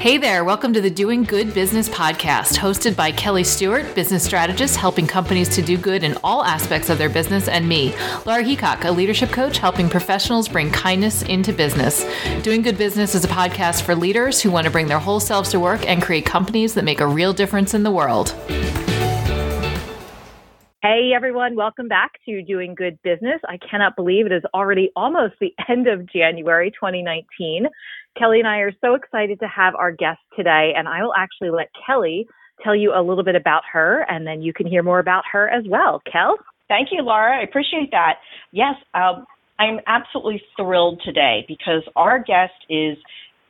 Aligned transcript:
Hey 0.00 0.16
there, 0.16 0.44
welcome 0.44 0.72
to 0.74 0.80
the 0.80 0.90
Doing 0.90 1.24
Good 1.24 1.52
Business 1.52 1.88
podcast, 1.88 2.56
hosted 2.56 2.94
by 2.94 3.10
Kelly 3.10 3.42
Stewart, 3.42 3.96
business 3.96 4.22
strategist 4.22 4.76
helping 4.76 5.08
companies 5.08 5.48
to 5.56 5.60
do 5.60 5.76
good 5.76 6.04
in 6.04 6.16
all 6.22 6.44
aspects 6.44 6.88
of 6.88 6.98
their 6.98 7.08
business, 7.08 7.48
and 7.48 7.68
me, 7.68 7.92
Laura 8.24 8.44
Heacock, 8.44 8.84
a 8.84 8.92
leadership 8.92 9.30
coach 9.30 9.58
helping 9.58 9.88
professionals 9.88 10.46
bring 10.46 10.70
kindness 10.70 11.22
into 11.22 11.52
business. 11.52 12.06
Doing 12.42 12.62
Good 12.62 12.78
Business 12.78 13.16
is 13.16 13.24
a 13.24 13.28
podcast 13.28 13.82
for 13.82 13.96
leaders 13.96 14.40
who 14.40 14.52
want 14.52 14.66
to 14.66 14.70
bring 14.70 14.86
their 14.86 15.00
whole 15.00 15.18
selves 15.18 15.50
to 15.50 15.58
work 15.58 15.84
and 15.88 16.00
create 16.00 16.24
companies 16.24 16.74
that 16.74 16.84
make 16.84 17.00
a 17.00 17.06
real 17.06 17.32
difference 17.32 17.74
in 17.74 17.82
the 17.82 17.90
world. 17.90 18.36
Hey 20.80 21.10
everyone, 21.12 21.56
welcome 21.56 21.88
back 21.88 22.12
to 22.24 22.40
Doing 22.40 22.76
Good 22.76 23.02
Business. 23.02 23.40
I 23.48 23.58
cannot 23.68 23.96
believe 23.96 24.26
it 24.26 24.32
is 24.32 24.44
already 24.54 24.92
almost 24.94 25.34
the 25.40 25.52
end 25.68 25.88
of 25.88 26.06
January 26.06 26.70
2019. 26.70 27.66
Kelly 28.18 28.40
and 28.40 28.48
I 28.48 28.58
are 28.58 28.72
so 28.80 28.94
excited 28.94 29.38
to 29.40 29.48
have 29.48 29.74
our 29.74 29.92
guest 29.92 30.18
today, 30.36 30.72
and 30.76 30.88
I 30.88 31.02
will 31.02 31.14
actually 31.16 31.50
let 31.50 31.68
Kelly 31.86 32.26
tell 32.64 32.74
you 32.74 32.92
a 32.92 33.02
little 33.02 33.22
bit 33.22 33.36
about 33.36 33.62
her, 33.72 34.04
and 34.08 34.26
then 34.26 34.42
you 34.42 34.52
can 34.52 34.66
hear 34.66 34.82
more 34.82 34.98
about 34.98 35.24
her 35.32 35.48
as 35.48 35.64
well. 35.68 36.02
Kel? 36.10 36.36
Thank 36.66 36.88
you, 36.90 37.02
Laura. 37.02 37.38
I 37.38 37.42
appreciate 37.42 37.90
that. 37.92 38.14
Yes, 38.50 38.74
um, 38.94 39.24
I'm 39.58 39.78
absolutely 39.86 40.42
thrilled 40.56 41.00
today 41.04 41.44
because 41.46 41.82
our 41.96 42.18
guest 42.18 42.54
is 42.68 42.96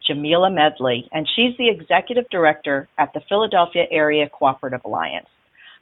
Jamila 0.06 0.50
Medley, 0.50 1.08
and 1.12 1.28
she's 1.34 1.56
the 1.58 1.68
executive 1.68 2.24
director 2.30 2.88
at 2.98 3.12
the 3.14 3.20
Philadelphia 3.28 3.84
Area 3.90 4.28
Cooperative 4.28 4.80
Alliance. 4.84 5.26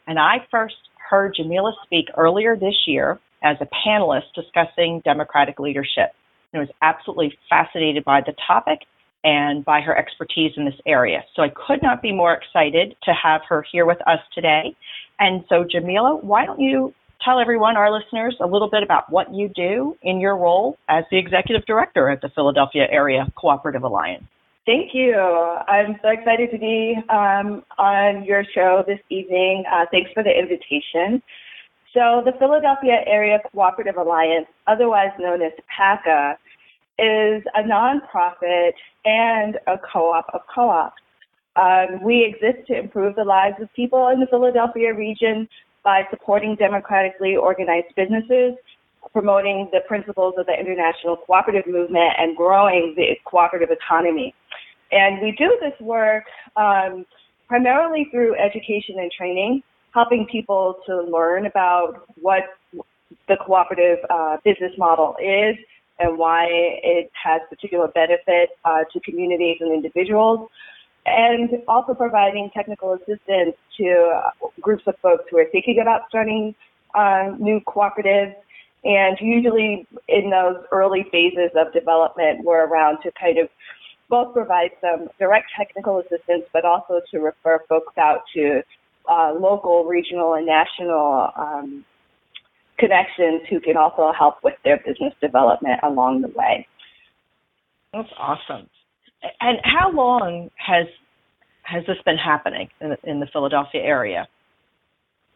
And 0.06 0.18
I 0.18 0.36
first 0.50 0.76
heard 1.10 1.34
Jamila 1.36 1.72
speak 1.84 2.06
earlier 2.16 2.56
this 2.56 2.74
year 2.86 3.18
as 3.42 3.56
a 3.60 3.68
panelist 3.86 4.32
discussing 4.34 5.02
democratic 5.04 5.58
leadership. 5.58 6.12
I 6.54 6.58
was 6.58 6.68
absolutely 6.82 7.36
fascinated 7.48 8.04
by 8.04 8.20
the 8.20 8.34
topic 8.46 8.80
and 9.24 9.64
by 9.64 9.80
her 9.80 9.96
expertise 9.96 10.52
in 10.56 10.64
this 10.64 10.80
area. 10.86 11.24
So 11.34 11.42
I 11.42 11.48
could 11.48 11.82
not 11.82 12.00
be 12.00 12.12
more 12.12 12.32
excited 12.32 12.94
to 13.02 13.12
have 13.12 13.42
her 13.48 13.64
here 13.70 13.84
with 13.84 13.98
us 14.06 14.20
today. 14.32 14.76
And 15.18 15.44
so, 15.48 15.64
Jamila, 15.68 16.16
why 16.22 16.46
don't 16.46 16.60
you 16.60 16.94
tell 17.24 17.40
everyone, 17.40 17.76
our 17.76 17.90
listeners, 17.90 18.36
a 18.40 18.46
little 18.46 18.70
bit 18.70 18.82
about 18.82 19.10
what 19.10 19.34
you 19.34 19.48
do 19.48 19.96
in 20.02 20.20
your 20.20 20.36
role 20.36 20.78
as 20.88 21.04
the 21.10 21.18
executive 21.18 21.66
director 21.66 22.08
at 22.08 22.20
the 22.20 22.28
Philadelphia 22.34 22.86
Area 22.90 23.26
Cooperative 23.36 23.82
Alliance? 23.82 24.24
Thank 24.64 24.94
you. 24.94 25.14
I'm 25.16 25.98
so 26.02 26.08
excited 26.08 26.50
to 26.50 26.58
be 26.58 26.96
um, 27.08 27.64
on 27.78 28.24
your 28.24 28.44
show 28.54 28.82
this 28.86 28.98
evening. 29.10 29.64
Uh, 29.72 29.86
thanks 29.92 30.10
for 30.12 30.22
the 30.22 30.30
invitation. 30.30 31.22
So, 31.96 32.20
the 32.26 32.32
Philadelphia 32.38 33.00
Area 33.06 33.38
Cooperative 33.50 33.96
Alliance, 33.96 34.46
otherwise 34.66 35.12
known 35.18 35.40
as 35.40 35.52
PACA, 35.66 36.36
is 36.98 37.42
a 37.54 37.62
nonprofit 37.62 38.72
and 39.06 39.56
a 39.66 39.78
co 39.78 40.12
op 40.12 40.26
of 40.34 40.42
co 40.54 40.68
ops. 40.68 41.00
Um, 41.56 42.02
we 42.04 42.22
exist 42.22 42.66
to 42.66 42.78
improve 42.78 43.16
the 43.16 43.24
lives 43.24 43.56
of 43.62 43.72
people 43.72 44.08
in 44.08 44.20
the 44.20 44.26
Philadelphia 44.26 44.92
region 44.92 45.48
by 45.84 46.02
supporting 46.10 46.54
democratically 46.56 47.34
organized 47.34 47.94
businesses 47.96 48.56
promoting 49.12 49.68
the 49.72 49.80
principles 49.88 50.34
of 50.36 50.44
the 50.44 50.52
international 50.52 51.16
cooperative 51.16 51.66
movement 51.66 52.12
and 52.18 52.36
growing 52.36 52.92
the 52.96 53.16
cooperative 53.24 53.70
economy. 53.70 54.34
And 54.92 55.22
we 55.22 55.32
do 55.32 55.56
this 55.62 55.72
work 55.80 56.24
um, 56.56 57.06
primarily 57.48 58.08
through 58.10 58.34
education 58.34 58.98
and 58.98 59.10
training, 59.10 59.62
helping 59.96 60.26
people 60.26 60.76
to 60.84 60.94
learn 61.16 61.46
about 61.46 62.06
what 62.20 62.42
the 63.28 63.36
cooperative 63.46 63.98
uh, 64.10 64.36
business 64.44 64.72
model 64.76 65.16
is 65.18 65.56
and 65.98 66.18
why 66.18 66.44
it 66.50 67.10
has 67.24 67.40
particular 67.48 67.88
benefit 67.88 68.50
uh, 68.66 68.84
to 68.92 69.00
communities 69.00 69.56
and 69.60 69.72
individuals, 69.72 70.50
and 71.06 71.48
also 71.66 71.94
providing 71.94 72.50
technical 72.52 72.92
assistance 72.92 73.56
to 73.78 74.20
groups 74.60 74.82
of 74.86 74.94
folks 75.00 75.24
who 75.30 75.38
are 75.38 75.48
thinking 75.50 75.78
about 75.80 76.02
starting 76.10 76.54
uh, 76.94 77.30
new 77.38 77.58
cooperatives. 77.60 78.34
And 78.84 79.16
usually 79.20 79.86
in 80.08 80.28
those 80.28 80.62
early 80.72 81.06
phases 81.10 81.50
of 81.56 81.72
development, 81.72 82.44
we're 82.44 82.66
around 82.66 82.98
to 83.04 83.10
kind 83.18 83.38
of 83.38 83.48
both 84.10 84.34
provide 84.34 84.72
some 84.82 85.08
direct 85.18 85.46
technical 85.56 85.98
assistance, 86.00 86.44
but 86.52 86.66
also 86.66 87.00
to 87.10 87.18
refer 87.18 87.60
folks 87.66 87.96
out 87.96 88.20
to 88.34 88.62
uh, 89.08 89.32
local, 89.38 89.84
regional, 89.84 90.34
and 90.34 90.46
national 90.46 91.30
um, 91.36 91.84
connections 92.78 93.42
who 93.48 93.60
can 93.60 93.76
also 93.76 94.12
help 94.16 94.36
with 94.42 94.54
their 94.64 94.78
business 94.78 95.14
development 95.20 95.80
along 95.82 96.22
the 96.22 96.28
way. 96.28 96.66
That's 97.92 98.08
awesome. 98.18 98.68
And 99.40 99.58
how 99.64 99.90
long 99.92 100.50
has 100.56 100.86
has 101.62 101.84
this 101.86 101.96
been 102.04 102.18
happening 102.18 102.68
in 102.80 102.90
the, 102.90 103.10
in 103.10 103.20
the 103.20 103.26
Philadelphia 103.32 103.80
area? 103.80 104.28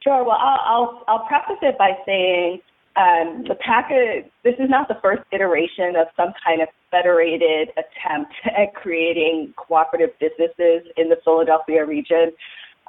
Sure. 0.03 0.25
Well, 0.25 0.37
I'll, 0.39 0.61
I'll 0.65 1.05
I'll 1.09 1.27
preface 1.27 1.59
it 1.63 1.77
by 1.77 1.93
saying 2.07 2.61
um, 2.97 3.45
the 3.47 3.55
PACA, 3.55 4.29
this 4.43 4.55
is 4.59 4.69
not 4.69 4.89
the 4.89 4.99
first 5.01 5.23
iteration 5.33 5.95
of 5.97 6.09
some 6.17 6.33
kind 6.45 6.61
of 6.61 6.69
federated 6.91 7.71
attempt 7.73 8.33
at 8.45 8.75
creating 8.75 9.55
cooperative 9.57 10.11
businesses 10.19 10.91
in 10.97 11.09
the 11.09 11.17
Philadelphia 11.25 11.87
region. 11.87 12.33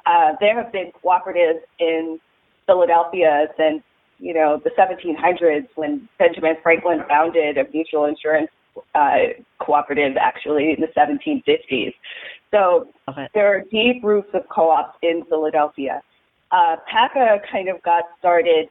Uh, 0.06 0.32
there 0.40 0.60
have 0.62 0.72
been 0.72 0.90
cooperatives 1.04 1.60
in 1.78 2.18
Philadelphia 2.66 3.46
since, 3.56 3.82
you 4.18 4.34
know, 4.34 4.60
the 4.62 4.70
1700s 4.70 5.68
when 5.74 6.08
Benjamin 6.18 6.56
Franklin 6.62 7.00
founded 7.08 7.58
a 7.58 7.64
mutual 7.72 8.06
insurance 8.06 8.50
uh, 8.94 9.16
cooperative 9.60 10.16
actually 10.18 10.72
in 10.72 10.80
the 10.80 10.88
1750s. 10.96 11.92
So 12.50 12.88
there 13.34 13.54
are 13.54 13.62
deep 13.70 14.02
roots 14.02 14.28
of 14.34 14.42
co-ops 14.48 14.96
in 15.02 15.24
Philadelphia. 15.28 16.02
Uh, 16.50 16.76
PACA 16.90 17.40
kind 17.50 17.68
of 17.68 17.82
got 17.82 18.04
started 18.18 18.68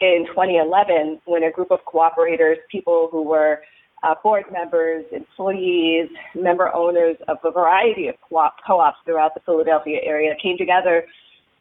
in 0.00 0.26
2011 0.28 1.20
when 1.24 1.44
a 1.44 1.50
group 1.50 1.70
of 1.70 1.80
cooperators, 1.86 2.56
people 2.70 3.08
who 3.10 3.22
were 3.22 3.60
uh, 4.02 4.14
board 4.22 4.44
members, 4.52 5.04
employees, 5.12 6.08
member 6.34 6.74
owners 6.74 7.16
of 7.28 7.38
a 7.44 7.50
variety 7.50 8.08
of 8.08 8.14
co-op, 8.28 8.54
co-ops 8.66 8.98
throughout 9.04 9.34
the 9.34 9.40
Philadelphia 9.40 9.98
area 10.02 10.34
came 10.42 10.56
together 10.56 11.04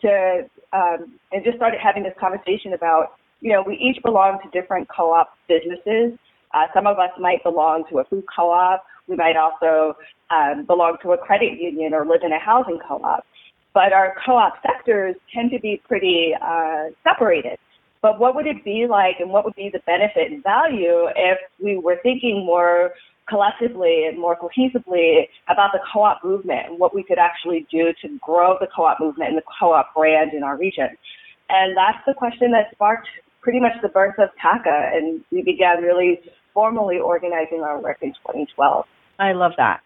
to 0.01 0.49
um, 0.71 1.19
and 1.31 1.43
just 1.43 1.57
started 1.57 1.79
having 1.83 2.03
this 2.03 2.13
conversation 2.19 2.73
about, 2.73 3.13
you 3.41 3.51
know, 3.51 3.63
we 3.65 3.75
each 3.75 4.01
belong 4.03 4.39
to 4.43 4.49
different 4.59 4.87
co-op 4.87 5.33
businesses. 5.47 6.17
Uh, 6.53 6.65
some 6.73 6.87
of 6.87 6.97
us 6.97 7.09
might 7.19 7.43
belong 7.43 7.83
to 7.89 7.99
a 7.99 8.03
food 8.05 8.23
co-op. 8.33 8.83
We 9.07 9.15
might 9.15 9.35
also 9.35 9.97
um, 10.29 10.65
belong 10.65 10.97
to 11.03 11.11
a 11.11 11.17
credit 11.17 11.59
union 11.59 11.93
or 11.93 12.05
live 12.05 12.21
in 12.23 12.31
a 12.31 12.39
housing 12.39 12.79
co-op. 12.87 13.25
But 13.73 13.93
our 13.93 14.15
co-op 14.25 14.53
sectors 14.61 15.15
tend 15.33 15.51
to 15.51 15.59
be 15.59 15.81
pretty 15.87 16.33
uh, 16.41 16.85
separated. 17.03 17.57
But 18.01 18.19
what 18.19 18.35
would 18.35 18.47
it 18.47 18.63
be 18.63 18.87
like 18.89 19.19
and 19.19 19.29
what 19.29 19.43
would 19.43 19.55
be 19.55 19.69
the 19.71 19.79
benefit 19.85 20.31
and 20.31 20.41
value 20.43 21.07
if 21.15 21.37
we 21.61 21.77
were 21.77 21.97
thinking 22.01 22.45
more 22.45 22.91
collectively 23.27 24.05
and 24.07 24.17
more 24.17 24.35
cohesively 24.35 25.27
about 25.49 25.71
the 25.73 25.79
co-op 25.93 26.23
movement 26.23 26.67
and 26.69 26.79
what 26.79 26.95
we 26.95 27.03
could 27.03 27.19
actually 27.19 27.67
do 27.71 27.93
to 28.01 28.17
grow 28.21 28.57
the 28.59 28.67
co-op 28.75 28.99
movement 28.99 29.29
and 29.29 29.37
the 29.37 29.43
co-op 29.59 29.93
brand 29.93 30.33
in 30.33 30.43
our 30.43 30.57
region? 30.57 30.89
And 31.49 31.75
that's 31.75 32.03
the 32.07 32.13
question 32.13 32.51
that 32.51 32.71
sparked 32.71 33.07
pretty 33.41 33.59
much 33.59 33.73
the 33.81 33.89
birth 33.89 34.15
of 34.17 34.29
PACA 34.41 34.91
and 34.93 35.21
we 35.31 35.43
began 35.43 35.81
really 35.81 36.19
formally 36.53 36.97
organizing 36.99 37.61
our 37.61 37.79
work 37.81 37.97
in 38.01 38.09
2012. 38.13 38.85
I 39.19 39.33
love 39.33 39.51
that. 39.57 39.81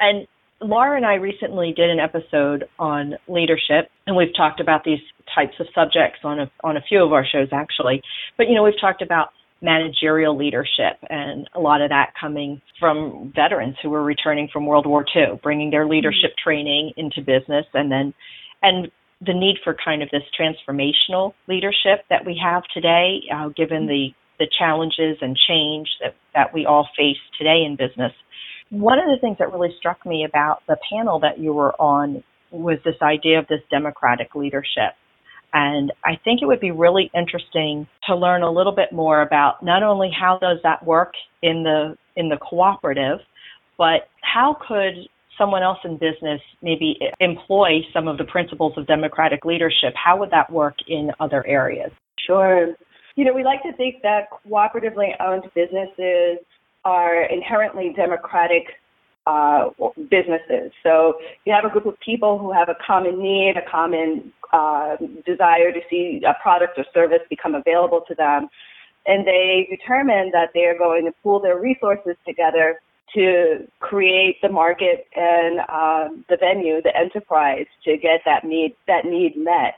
And 0.00 0.26
Laura 0.60 0.96
and 0.96 1.06
I 1.06 1.14
recently 1.14 1.72
did 1.72 1.88
an 1.88 2.00
episode 2.00 2.64
on 2.78 3.14
leadership, 3.28 3.90
and 4.06 4.16
we've 4.16 4.34
talked 4.36 4.60
about 4.60 4.82
these 4.84 4.98
types 5.32 5.54
of 5.60 5.66
subjects 5.74 6.20
on 6.24 6.40
a 6.40 6.50
on 6.64 6.76
a 6.76 6.80
few 6.80 7.04
of 7.04 7.12
our 7.12 7.24
shows 7.24 7.48
actually. 7.52 8.02
But 8.36 8.48
you 8.48 8.54
know, 8.54 8.64
we've 8.64 8.80
talked 8.80 9.02
about 9.02 9.28
managerial 9.60 10.36
leadership 10.36 10.98
and 11.10 11.48
a 11.54 11.60
lot 11.60 11.80
of 11.80 11.90
that 11.90 12.12
coming 12.20 12.60
from 12.78 13.32
veterans 13.34 13.76
who 13.82 13.90
were 13.90 14.04
returning 14.04 14.48
from 14.52 14.66
World 14.66 14.86
War 14.86 15.04
II, 15.14 15.40
bringing 15.42 15.70
their 15.70 15.86
leadership 15.86 16.30
mm-hmm. 16.30 16.48
training 16.48 16.92
into 16.96 17.20
business 17.20 17.66
and 17.74 17.90
then 17.90 18.14
and 18.62 18.90
the 19.20 19.34
need 19.34 19.56
for 19.64 19.74
kind 19.84 20.02
of 20.02 20.08
this 20.10 20.22
transformational 20.38 21.34
leadership 21.48 22.04
that 22.08 22.24
we 22.24 22.40
have 22.42 22.62
today, 22.72 23.20
uh, 23.34 23.48
given 23.48 23.82
mm-hmm. 23.82 23.88
the 23.88 24.08
the 24.38 24.48
challenges 24.56 25.18
and 25.20 25.36
change 25.48 25.88
that, 26.00 26.14
that 26.34 26.54
we 26.54 26.64
all 26.64 26.88
face 26.96 27.16
today 27.36 27.64
in 27.66 27.76
business. 27.76 28.12
One 28.70 28.98
of 28.98 29.06
the 29.06 29.16
things 29.20 29.36
that 29.38 29.52
really 29.52 29.74
struck 29.78 30.04
me 30.04 30.24
about 30.28 30.62
the 30.68 30.76
panel 30.92 31.18
that 31.20 31.38
you 31.38 31.52
were 31.52 31.74
on 31.80 32.22
was 32.50 32.78
this 32.84 32.96
idea 33.02 33.38
of 33.38 33.46
this 33.48 33.60
democratic 33.70 34.34
leadership. 34.34 34.94
And 35.52 35.92
I 36.04 36.18
think 36.24 36.42
it 36.42 36.46
would 36.46 36.60
be 36.60 36.70
really 36.70 37.10
interesting 37.14 37.86
to 38.06 38.14
learn 38.14 38.42
a 38.42 38.50
little 38.50 38.74
bit 38.74 38.92
more 38.92 39.22
about 39.22 39.62
not 39.62 39.82
only 39.82 40.10
how 40.10 40.38
does 40.38 40.58
that 40.62 40.84
work 40.84 41.12
in 41.42 41.62
the 41.62 41.96
in 42.16 42.28
the 42.28 42.36
cooperative, 42.36 43.20
but 43.78 44.08
how 44.20 44.56
could 44.66 44.94
someone 45.38 45.62
else 45.62 45.78
in 45.84 45.96
business 45.96 46.40
maybe 46.60 46.98
employ 47.20 47.80
some 47.94 48.08
of 48.08 48.18
the 48.18 48.24
principles 48.24 48.74
of 48.76 48.86
democratic 48.86 49.44
leadership? 49.44 49.94
How 49.94 50.18
would 50.18 50.30
that 50.32 50.52
work 50.52 50.74
in 50.86 51.12
other 51.20 51.46
areas? 51.46 51.92
Sure. 52.26 52.74
You 53.14 53.24
know, 53.24 53.32
we 53.32 53.44
like 53.44 53.62
to 53.62 53.72
think 53.76 54.02
that 54.02 54.28
cooperatively 54.30 55.12
owned 55.20 55.44
businesses 55.54 56.38
are 56.88 57.24
inherently 57.24 57.88
democratic 58.04 58.64
uh, 59.26 59.68
businesses. 60.16 60.68
So 60.82 60.92
you 61.44 61.52
have 61.52 61.64
a 61.70 61.72
group 61.74 61.86
of 61.92 61.96
people 62.00 62.38
who 62.38 62.50
have 62.52 62.68
a 62.70 62.78
common 62.90 63.14
need, 63.30 63.54
a 63.56 63.70
common 63.70 64.32
uh, 64.52 64.96
desire 65.26 65.70
to 65.78 65.80
see 65.90 66.22
a 66.26 66.34
product 66.42 66.78
or 66.78 66.86
service 66.94 67.24
become 67.28 67.54
available 67.54 68.02
to 68.08 68.14
them, 68.14 68.48
and 69.06 69.26
they 69.26 69.68
determine 69.70 70.30
that 70.32 70.48
they 70.54 70.64
are 70.70 70.78
going 70.86 71.04
to 71.04 71.12
pool 71.22 71.40
their 71.40 71.58
resources 71.58 72.16
together 72.26 72.80
to 73.14 73.66
create 73.80 74.36
the 74.42 74.48
market 74.48 75.06
and 75.14 75.60
um, 75.80 76.24
the 76.30 76.36
venue, 76.36 76.80
the 76.82 76.94
enterprise, 76.96 77.66
to 77.84 77.96
get 77.96 78.20
that 78.24 78.44
need 78.44 78.72
that 78.86 79.04
need 79.04 79.32
met. 79.36 79.76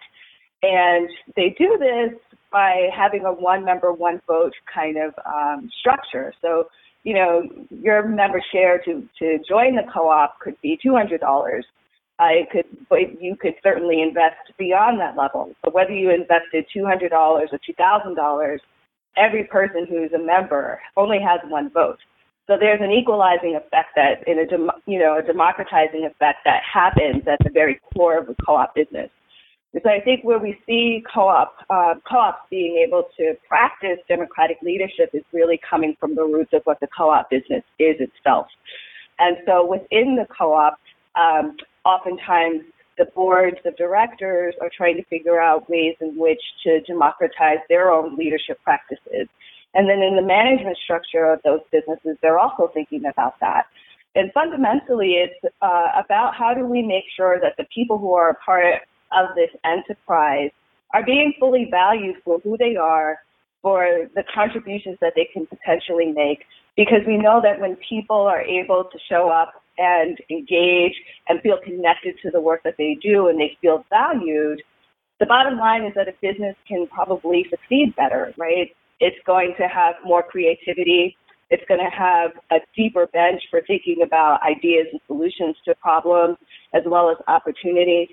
And 0.62 1.08
they 1.36 1.54
do 1.58 1.76
this 1.78 2.12
by 2.52 2.88
having 2.94 3.24
a 3.24 3.32
one 3.32 3.64
member, 3.64 3.92
one 3.92 4.20
vote 4.26 4.54
kind 4.72 4.96
of 4.96 5.14
um, 5.24 5.70
structure. 5.80 6.34
So, 6.42 6.50
you 7.04 7.14
know, 7.14 7.42
your 7.70 8.06
member 8.06 8.42
share 8.52 8.78
to, 8.84 9.08
to 9.18 9.38
join 9.48 9.76
the 9.76 9.82
co-op 9.92 10.38
could 10.40 10.56
be 10.62 10.78
$200. 10.84 11.62
I 12.18 12.46
could, 12.52 12.66
but 12.90 13.20
you 13.20 13.34
could 13.34 13.54
certainly 13.62 14.02
invest 14.02 14.52
beyond 14.58 15.00
that 15.00 15.16
level. 15.16 15.54
But 15.62 15.72
whether 15.72 15.92
you 15.92 16.10
invested 16.10 16.66
$200 16.76 17.10
or 17.12 17.46
$2,000, 17.48 18.58
every 19.16 19.44
person 19.44 19.86
who's 19.88 20.12
a 20.12 20.18
member 20.18 20.80
only 20.96 21.18
has 21.18 21.40
one 21.48 21.70
vote. 21.70 21.98
So 22.46 22.56
there's 22.58 22.80
an 22.82 22.90
equalizing 22.90 23.56
effect 23.56 23.90
that, 23.96 24.26
in 24.26 24.38
a 24.38 24.44
you 24.90 24.98
know, 24.98 25.18
a 25.18 25.22
democratizing 25.22 26.04
effect 26.04 26.38
that 26.44 26.62
happens 26.62 27.22
at 27.26 27.38
the 27.44 27.50
very 27.50 27.80
core 27.94 28.18
of 28.18 28.26
the 28.26 28.34
co-op 28.44 28.74
business. 28.74 29.08
So 29.72 29.88
I 29.88 30.00
think 30.00 30.24
where 30.24 30.38
we 30.38 30.58
see 30.66 31.04
co-op 31.12 31.54
uh, 31.70 31.94
co-ops 32.08 32.40
being 32.50 32.82
able 32.84 33.04
to 33.16 33.34
practice 33.48 33.98
democratic 34.08 34.58
leadership 34.62 35.10
is 35.12 35.22
really 35.32 35.60
coming 35.68 35.96
from 36.00 36.16
the 36.16 36.24
roots 36.24 36.52
of 36.52 36.62
what 36.64 36.80
the 36.80 36.88
co-op 36.96 37.30
business 37.30 37.62
is 37.78 37.96
itself. 38.00 38.48
And 39.20 39.36
so 39.46 39.64
within 39.64 40.16
the 40.16 40.26
co-op, 40.36 40.76
um, 41.14 41.56
oftentimes 41.84 42.62
the 42.98 43.04
boards 43.14 43.58
of 43.64 43.76
directors 43.76 44.54
are 44.60 44.70
trying 44.76 44.96
to 44.96 45.04
figure 45.04 45.40
out 45.40 45.70
ways 45.70 45.94
in 46.00 46.18
which 46.18 46.42
to 46.64 46.80
democratize 46.80 47.58
their 47.68 47.90
own 47.90 48.16
leadership 48.16 48.58
practices. 48.64 49.28
And 49.74 49.88
then 49.88 50.02
in 50.02 50.16
the 50.16 50.22
management 50.22 50.78
structure 50.82 51.32
of 51.32 51.40
those 51.44 51.60
businesses, 51.70 52.16
they're 52.22 52.40
also 52.40 52.70
thinking 52.74 53.04
about 53.06 53.38
that. 53.40 53.66
And 54.16 54.32
fundamentally, 54.32 55.12
it's 55.12 55.54
uh, 55.62 55.86
about 55.96 56.34
how 56.34 56.52
do 56.54 56.66
we 56.66 56.82
make 56.82 57.04
sure 57.16 57.38
that 57.40 57.54
the 57.56 57.64
people 57.72 57.96
who 57.98 58.12
are 58.14 58.30
a 58.30 58.34
part 58.34 58.82
of 59.12 59.34
this 59.34 59.50
enterprise 59.64 60.50
are 60.92 61.04
being 61.04 61.32
fully 61.38 61.68
valued 61.70 62.16
for 62.24 62.40
who 62.40 62.56
they 62.58 62.76
are, 62.76 63.18
for 63.62 64.08
the 64.14 64.24
contributions 64.34 64.98
that 65.00 65.12
they 65.14 65.28
can 65.32 65.46
potentially 65.46 66.12
make. 66.12 66.44
Because 66.76 67.00
we 67.06 67.16
know 67.16 67.40
that 67.42 67.60
when 67.60 67.76
people 67.88 68.22
are 68.22 68.42
able 68.42 68.84
to 68.84 68.98
show 69.08 69.28
up 69.28 69.62
and 69.78 70.18
engage 70.30 70.94
and 71.28 71.40
feel 71.40 71.58
connected 71.62 72.14
to 72.22 72.30
the 72.30 72.40
work 72.40 72.62
that 72.64 72.74
they 72.78 72.96
do 73.02 73.28
and 73.28 73.38
they 73.38 73.56
feel 73.60 73.84
valued, 73.90 74.62
the 75.18 75.26
bottom 75.26 75.58
line 75.58 75.84
is 75.84 75.92
that 75.94 76.08
a 76.08 76.14
business 76.22 76.56
can 76.66 76.86
probably 76.86 77.46
succeed 77.50 77.94
better, 77.96 78.32
right? 78.38 78.74
It's 79.00 79.16
going 79.26 79.54
to 79.58 79.68
have 79.68 79.96
more 80.04 80.22
creativity. 80.22 81.16
It's 81.50 81.62
going 81.68 81.80
to 81.80 81.90
have 81.90 82.30
a 82.50 82.64
deeper 82.76 83.06
bench 83.08 83.42
for 83.50 83.60
thinking 83.66 84.02
about 84.02 84.40
ideas 84.42 84.86
and 84.92 85.00
solutions 85.06 85.56
to 85.66 85.74
problems 85.74 86.38
as 86.72 86.82
well 86.86 87.10
as 87.10 87.16
opportunities 87.28 88.08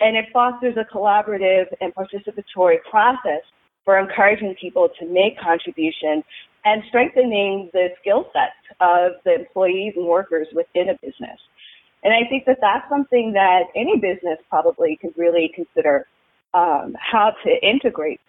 and 0.00 0.16
it 0.16 0.26
fosters 0.32 0.76
a 0.76 0.84
collaborative 0.94 1.66
and 1.80 1.94
participatory 1.94 2.76
process 2.90 3.42
for 3.84 3.98
encouraging 3.98 4.54
people 4.60 4.88
to 4.98 5.06
make 5.06 5.38
contributions 5.38 6.24
and 6.64 6.82
strengthening 6.88 7.70
the 7.72 7.88
skill 8.00 8.26
sets 8.32 8.76
of 8.80 9.12
the 9.24 9.34
employees 9.34 9.94
and 9.96 10.06
workers 10.06 10.48
within 10.52 10.90
a 10.90 10.94
business. 11.00 11.38
And 12.02 12.12
I 12.12 12.28
think 12.28 12.44
that 12.46 12.58
that's 12.60 12.88
something 12.88 13.32
that 13.32 13.64
any 13.74 13.96
business 13.96 14.38
probably 14.50 14.98
could 15.00 15.14
really 15.16 15.50
consider 15.54 16.06
um, 16.52 16.94
how 16.98 17.32
to 17.44 17.66
integrate 17.66 18.20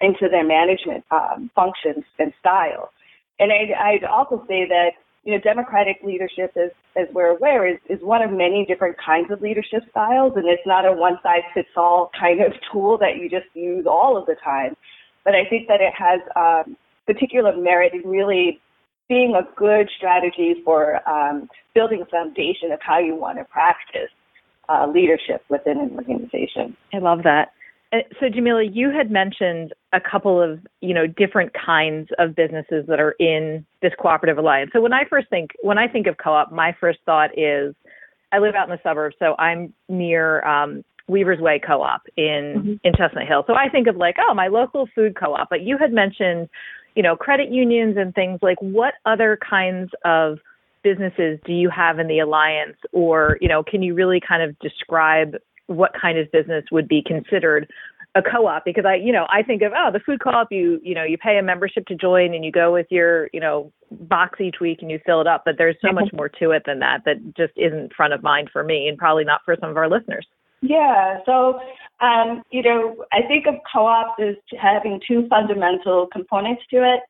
into 0.00 0.28
their 0.30 0.44
management 0.44 1.04
um, 1.10 1.50
functions 1.54 2.04
and 2.18 2.32
style. 2.40 2.90
And 3.38 3.52
I'd, 3.52 3.72
I'd 3.72 4.04
also 4.04 4.44
say 4.48 4.66
that 4.68 4.92
you 5.24 5.32
know, 5.32 5.38
democratic 5.40 5.96
leadership, 6.02 6.52
as, 6.56 6.70
as 6.96 7.06
we're 7.14 7.28
aware, 7.28 7.66
is, 7.66 7.78
is 7.88 7.98
one 8.02 8.22
of 8.22 8.30
many 8.30 8.66
different 8.66 8.96
kinds 9.04 9.30
of 9.30 9.40
leadership 9.40 9.82
styles, 9.90 10.34
and 10.36 10.46
it's 10.46 10.62
not 10.66 10.86
a 10.86 10.92
one 10.92 11.18
size 11.22 11.42
fits 11.54 11.68
all 11.76 12.10
kind 12.18 12.40
of 12.40 12.52
tool 12.70 12.98
that 12.98 13.16
you 13.16 13.30
just 13.30 13.46
use 13.54 13.86
all 13.86 14.18
of 14.18 14.26
the 14.26 14.36
time. 14.44 14.76
But 15.24 15.34
I 15.34 15.48
think 15.48 15.68
that 15.68 15.80
it 15.80 15.94
has 15.96 16.20
um, 16.36 16.76
particular 17.06 17.56
merit 17.56 17.94
in 17.94 18.08
really 18.08 18.60
being 19.08 19.34
a 19.34 19.48
good 19.56 19.88
strategy 19.96 20.56
for 20.64 21.06
um, 21.08 21.48
building 21.74 22.02
a 22.02 22.06
foundation 22.06 22.70
of 22.70 22.80
how 22.82 22.98
you 22.98 23.14
want 23.14 23.38
to 23.38 23.44
practice 23.44 24.10
uh, 24.68 24.86
leadership 24.86 25.42
within 25.48 25.78
an 25.78 25.90
organization. 25.94 26.76
I 26.92 26.98
love 26.98 27.22
that. 27.24 27.52
Uh, 27.94 27.98
so 28.20 28.28
Jamila, 28.28 28.64
you 28.64 28.90
had 28.90 29.10
mentioned 29.10 29.72
a 29.92 30.00
couple 30.00 30.40
of 30.42 30.60
you 30.80 30.94
know 30.94 31.06
different 31.06 31.52
kinds 31.54 32.08
of 32.18 32.34
businesses 32.34 32.86
that 32.88 33.00
are 33.00 33.12
in 33.18 33.64
this 33.82 33.92
cooperative 33.98 34.38
alliance. 34.38 34.70
So 34.72 34.80
when 34.80 34.92
I 34.92 35.04
first 35.08 35.28
think 35.30 35.50
when 35.62 35.78
I 35.78 35.86
think 35.86 36.06
of 36.06 36.16
co-op, 36.16 36.52
my 36.52 36.74
first 36.80 36.98
thought 37.06 37.30
is 37.38 37.74
I 38.32 38.38
live 38.38 38.54
out 38.54 38.68
in 38.68 38.70
the 38.70 38.80
suburbs, 38.82 39.16
so 39.18 39.36
I'm 39.38 39.72
near 39.88 40.44
um, 40.46 40.84
Weaver's 41.06 41.40
Way 41.40 41.60
Co-op 41.64 42.02
in 42.16 42.54
mm-hmm. 42.56 42.74
in 42.82 42.92
Chestnut 42.96 43.28
Hill. 43.28 43.44
So 43.46 43.54
I 43.54 43.68
think 43.68 43.86
of 43.86 43.96
like 43.96 44.16
oh 44.18 44.34
my 44.34 44.48
local 44.48 44.88
food 44.94 45.16
co-op. 45.18 45.48
But 45.48 45.62
you 45.62 45.78
had 45.78 45.92
mentioned 45.92 46.48
you 46.96 47.02
know 47.02 47.16
credit 47.16 47.50
unions 47.50 47.96
and 47.96 48.14
things 48.14 48.40
like 48.42 48.58
what 48.60 48.94
other 49.04 49.38
kinds 49.48 49.90
of 50.04 50.38
businesses 50.82 51.38
do 51.46 51.52
you 51.52 51.70
have 51.70 51.98
in 51.98 52.08
the 52.08 52.18
alliance 52.18 52.76
or 52.92 53.38
you 53.40 53.48
know 53.48 53.62
can 53.62 53.82
you 53.82 53.94
really 53.94 54.20
kind 54.20 54.42
of 54.42 54.58
describe 54.58 55.36
what 55.66 55.92
kind 56.00 56.18
of 56.18 56.30
business 56.32 56.64
would 56.70 56.88
be 56.88 57.02
considered 57.06 57.68
a 58.16 58.22
co-op 58.22 58.64
because 58.64 58.84
I, 58.86 58.94
you 58.94 59.12
know, 59.12 59.26
I 59.28 59.42
think 59.42 59.62
of 59.62 59.72
oh, 59.76 59.90
the 59.92 59.98
food 59.98 60.20
co-op. 60.22 60.48
You, 60.50 60.80
you 60.82 60.94
know, 60.94 61.02
you 61.02 61.18
pay 61.18 61.36
a 61.38 61.42
membership 61.42 61.86
to 61.86 61.96
join, 61.96 62.32
and 62.32 62.44
you 62.44 62.52
go 62.52 62.72
with 62.72 62.86
your, 62.90 63.28
you 63.32 63.40
know, 63.40 63.72
box 63.90 64.40
each 64.40 64.56
week 64.60 64.78
and 64.82 64.90
you 64.90 65.00
fill 65.04 65.20
it 65.20 65.26
up. 65.26 65.42
But 65.44 65.56
there's 65.58 65.76
so 65.84 65.92
much 65.92 66.10
more 66.12 66.28
to 66.28 66.52
it 66.52 66.62
than 66.64 66.78
that 66.78 67.00
that 67.06 67.16
just 67.36 67.52
isn't 67.56 67.92
front 67.94 68.12
of 68.12 68.22
mind 68.22 68.50
for 68.52 68.62
me, 68.62 68.88
and 68.88 68.96
probably 68.96 69.24
not 69.24 69.40
for 69.44 69.56
some 69.60 69.70
of 69.70 69.76
our 69.76 69.88
listeners. 69.88 70.26
Yeah. 70.62 71.18
So, 71.26 71.60
um, 72.00 72.42
you 72.50 72.62
know, 72.62 73.04
I 73.12 73.26
think 73.26 73.46
of 73.46 73.54
co-ops 73.70 74.20
as 74.20 74.36
having 74.60 75.00
two 75.06 75.26
fundamental 75.28 76.06
components 76.12 76.62
to 76.70 76.76
it. 76.76 77.00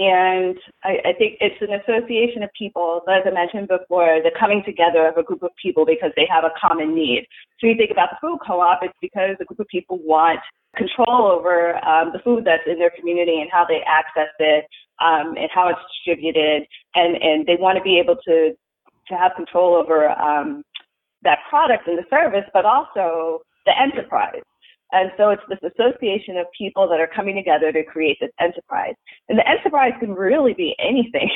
And 0.00 0.56
I, 0.82 0.96
I 1.04 1.12
think 1.12 1.36
it's 1.44 1.60
an 1.60 1.76
association 1.76 2.42
of 2.42 2.48
people, 2.56 3.02
as 3.04 3.20
I 3.26 3.30
mentioned 3.30 3.68
before, 3.68 4.24
the 4.24 4.32
coming 4.32 4.62
together 4.64 5.06
of 5.06 5.18
a 5.18 5.22
group 5.22 5.42
of 5.42 5.50
people 5.60 5.84
because 5.84 6.10
they 6.16 6.26
have 6.32 6.42
a 6.42 6.56
common 6.56 6.94
need. 6.94 7.26
So 7.60 7.66
you 7.66 7.76
think 7.76 7.90
about 7.90 8.08
the 8.08 8.16
food 8.16 8.38
co-op, 8.40 8.80
it's 8.80 8.96
because 9.02 9.36
a 9.40 9.44
group 9.44 9.60
of 9.60 9.68
people 9.68 10.00
want 10.00 10.40
control 10.74 11.28
over 11.28 11.76
um, 11.84 12.12
the 12.14 12.18
food 12.24 12.46
that's 12.46 12.64
in 12.66 12.78
their 12.78 12.92
community 12.96 13.44
and 13.44 13.50
how 13.52 13.66
they 13.68 13.84
access 13.84 14.32
it 14.38 14.64
um, 15.04 15.36
and 15.36 15.50
how 15.52 15.68
it's 15.68 15.80
distributed, 15.92 16.64
and 16.94 17.20
and 17.20 17.44
they 17.44 17.56
want 17.60 17.76
to 17.76 17.84
be 17.84 17.98
able 17.98 18.16
to 18.24 18.56
to 19.08 19.14
have 19.14 19.32
control 19.36 19.74
over 19.74 20.08
um, 20.16 20.62
that 21.22 21.40
product 21.50 21.88
and 21.88 21.98
the 21.98 22.08
service, 22.08 22.48
but 22.54 22.64
also 22.64 23.40
the 23.66 23.72
enterprise. 23.76 24.40
And 24.92 25.10
so 25.16 25.30
it's 25.30 25.42
this 25.48 25.58
association 25.62 26.36
of 26.36 26.46
people 26.56 26.88
that 26.88 27.00
are 27.00 27.08
coming 27.14 27.36
together 27.36 27.72
to 27.72 27.84
create 27.84 28.18
this 28.20 28.30
enterprise. 28.40 28.94
And 29.28 29.38
the 29.38 29.48
enterprise 29.48 29.92
can 30.00 30.14
really 30.14 30.52
be 30.54 30.74
anything. 30.78 31.30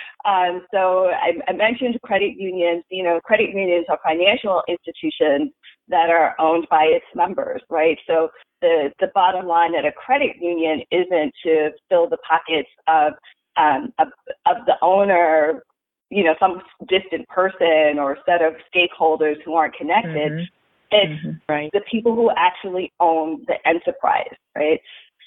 um, 0.24 0.66
so 0.72 1.06
I, 1.08 1.32
I, 1.48 1.52
mentioned 1.52 2.00
credit 2.02 2.34
unions. 2.36 2.84
You 2.90 3.04
know, 3.04 3.20
credit 3.24 3.50
unions 3.50 3.86
are 3.88 3.98
financial 4.04 4.62
institutions 4.68 5.52
that 5.88 6.10
are 6.10 6.34
owned 6.40 6.66
by 6.68 6.84
its 6.84 7.06
members, 7.14 7.62
right? 7.70 7.98
So 8.06 8.28
the, 8.60 8.90
the 8.98 9.08
bottom 9.14 9.46
line 9.46 9.74
at 9.76 9.84
a 9.84 9.92
credit 9.92 10.36
union 10.40 10.82
isn't 10.90 11.32
to 11.44 11.70
fill 11.88 12.08
the 12.08 12.18
pockets 12.28 12.68
of, 12.88 13.12
um, 13.56 13.92
of, 13.98 14.08
of 14.46 14.66
the 14.66 14.74
owner 14.82 15.62
you 16.10 16.22
know, 16.22 16.34
some 16.38 16.62
distant 16.88 17.28
person 17.28 17.98
or 17.98 18.16
set 18.26 18.42
of 18.42 18.54
stakeholders 18.74 19.42
who 19.44 19.54
aren't 19.54 19.74
connected. 19.74 20.32
Mm-hmm. 20.32 20.44
It's 20.90 21.24
mm-hmm. 21.24 21.52
right. 21.52 21.70
the 21.72 21.80
people 21.90 22.14
who 22.14 22.30
actually 22.36 22.92
own 23.00 23.44
the 23.46 23.56
enterprise, 23.66 24.34
right? 24.54 24.80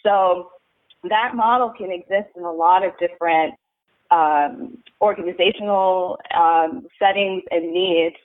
So 0.03 0.51
that 1.09 1.35
model 1.35 1.73
can 1.77 1.91
exist 1.91 2.29
in 2.35 2.43
a 2.43 2.51
lot 2.51 2.85
of 2.85 2.91
different 2.99 3.55
um, 4.11 4.77
organizational 5.01 6.17
um, 6.35 6.87
settings 6.97 7.43
and 7.51 7.71
needs. 7.71 8.15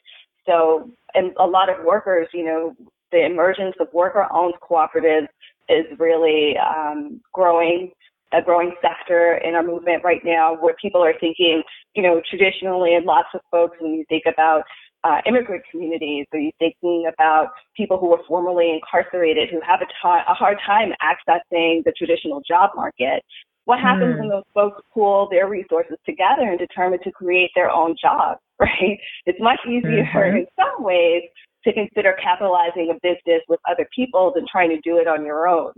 So, 0.46 0.90
and 1.14 1.32
a 1.38 1.46
lot 1.46 1.68
of 1.68 1.84
workers, 1.84 2.28
you 2.32 2.44
know, 2.44 2.76
the 3.12 3.24
emergence 3.24 3.76
of 3.80 3.88
worker-owned 3.92 4.54
cooperatives 4.62 5.28
is 5.68 5.86
really 5.98 6.56
um, 6.58 7.20
growing, 7.32 7.90
a 8.32 8.42
growing 8.42 8.74
sector 8.82 9.36
in 9.44 9.54
our 9.54 9.62
movement 9.62 10.02
right 10.04 10.20
now, 10.24 10.56
where 10.60 10.74
people 10.80 11.02
are 11.02 11.14
thinking, 11.20 11.62
you 11.94 12.02
know, 12.02 12.20
traditionally, 12.28 12.94
and 12.94 13.06
lots 13.06 13.28
of 13.34 13.40
folks, 13.50 13.76
when 13.80 13.94
you 13.94 14.04
think 14.08 14.24
about 14.26 14.64
uh, 15.04 15.20
immigrant 15.26 15.62
communities? 15.70 16.26
Are 16.32 16.38
you 16.38 16.50
thinking 16.58 17.10
about 17.12 17.48
people 17.76 17.98
who 17.98 18.08
were 18.08 18.20
formerly 18.26 18.72
incarcerated 18.72 19.50
who 19.50 19.60
have 19.60 19.80
a, 19.82 20.34
hard 20.34 20.58
time 20.66 20.92
accessing 21.02 21.84
the 21.84 21.92
traditional 21.96 22.42
job 22.46 22.70
market? 22.74 23.22
What 23.66 23.80
happens 23.80 24.16
mm. 24.16 24.20
when 24.20 24.28
those 24.28 24.44
folks 24.52 24.82
pool 24.92 25.28
their 25.30 25.48
resources 25.48 25.96
together 26.04 26.42
and 26.42 26.58
determine 26.58 27.00
to 27.04 27.12
create 27.12 27.50
their 27.54 27.70
own 27.70 27.94
job, 28.00 28.38
right? 28.60 28.98
It's 29.26 29.40
much 29.40 29.60
easier 29.66 30.04
mm-hmm. 30.04 30.36
in 30.38 30.46
some 30.56 30.84
ways 30.84 31.22
to 31.64 31.72
consider 31.72 32.14
capitalizing 32.22 32.90
a 32.90 32.94
business 32.94 33.42
with 33.48 33.60
other 33.70 33.88
people 33.94 34.32
than 34.34 34.44
trying 34.50 34.70
to 34.70 34.80
do 34.80 34.98
it 34.98 35.08
on 35.08 35.24
your 35.24 35.48
own, 35.48 35.72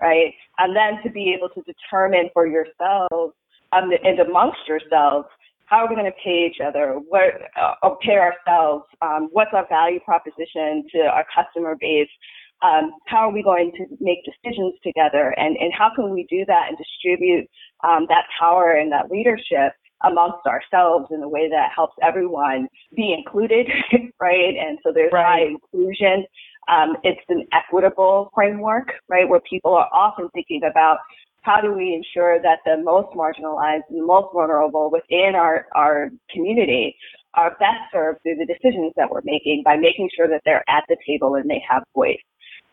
right? 0.00 0.32
And 0.58 0.74
then 0.74 1.02
to 1.02 1.10
be 1.10 1.34
able 1.36 1.50
to 1.50 1.62
determine 1.62 2.30
for 2.32 2.46
yourselves 2.46 3.34
um, 3.72 3.90
and 4.02 4.20
amongst 4.20 4.60
yourselves 4.66 5.28
how 5.66 5.78
are 5.78 5.88
we 5.88 5.94
going 5.94 6.10
to 6.10 6.18
pay 6.24 6.48
each 6.50 6.60
other? 6.64 6.94
What 7.08 7.34
uh, 7.60 7.90
pay 8.02 8.18
ourselves? 8.18 8.84
Um, 9.02 9.28
what's 9.32 9.50
our 9.52 9.66
value 9.68 10.00
proposition 10.00 10.84
to 10.92 11.00
our 11.02 11.26
customer 11.34 11.76
base? 11.78 12.08
Um, 12.62 12.92
how 13.06 13.28
are 13.28 13.32
we 13.32 13.42
going 13.42 13.72
to 13.76 13.84
make 14.00 14.18
decisions 14.24 14.74
together? 14.82 15.34
And, 15.36 15.56
and 15.58 15.72
how 15.76 15.90
can 15.94 16.10
we 16.10 16.26
do 16.30 16.44
that 16.46 16.68
and 16.68 16.78
distribute 16.78 17.46
um, 17.84 18.06
that 18.08 18.24
power 18.40 18.72
and 18.72 18.90
that 18.92 19.10
leadership 19.10 19.74
amongst 20.04 20.46
ourselves 20.46 21.06
in 21.10 21.22
a 21.22 21.28
way 21.28 21.48
that 21.50 21.70
helps 21.74 21.94
everyone 22.02 22.68
be 22.94 23.14
included, 23.16 23.66
right? 24.20 24.54
And 24.56 24.78
so 24.82 24.92
there's 24.92 25.12
right. 25.12 25.24
high 25.24 25.46
inclusion. 25.46 26.24
Um, 26.68 26.96
it's 27.02 27.20
an 27.28 27.46
equitable 27.52 28.30
framework, 28.34 28.88
right, 29.08 29.28
where 29.28 29.40
people 29.48 29.74
are 29.74 29.88
often 29.92 30.28
thinking 30.34 30.62
about 30.68 30.98
how 31.46 31.60
do 31.60 31.72
we 31.72 31.94
ensure 31.94 32.42
that 32.42 32.58
the 32.66 32.76
most 32.82 33.14
marginalized 33.14 33.88
and 33.88 34.04
most 34.04 34.32
vulnerable 34.34 34.90
within 34.90 35.34
our, 35.36 35.66
our 35.76 36.10
community 36.30 36.96
are 37.34 37.50
best 37.60 37.78
served 37.92 38.20
through 38.22 38.34
the 38.34 38.46
decisions 38.46 38.92
that 38.96 39.08
we're 39.08 39.22
making 39.24 39.62
by 39.64 39.76
making 39.76 40.10
sure 40.16 40.26
that 40.26 40.42
they're 40.44 40.64
at 40.68 40.82
the 40.88 40.96
table 41.06 41.36
and 41.36 41.48
they 41.48 41.62
have 41.68 41.84
voice. 41.94 42.18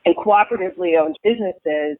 And 0.05 0.15
cooperatively 0.15 0.99
owned 0.99 1.17
businesses 1.23 1.97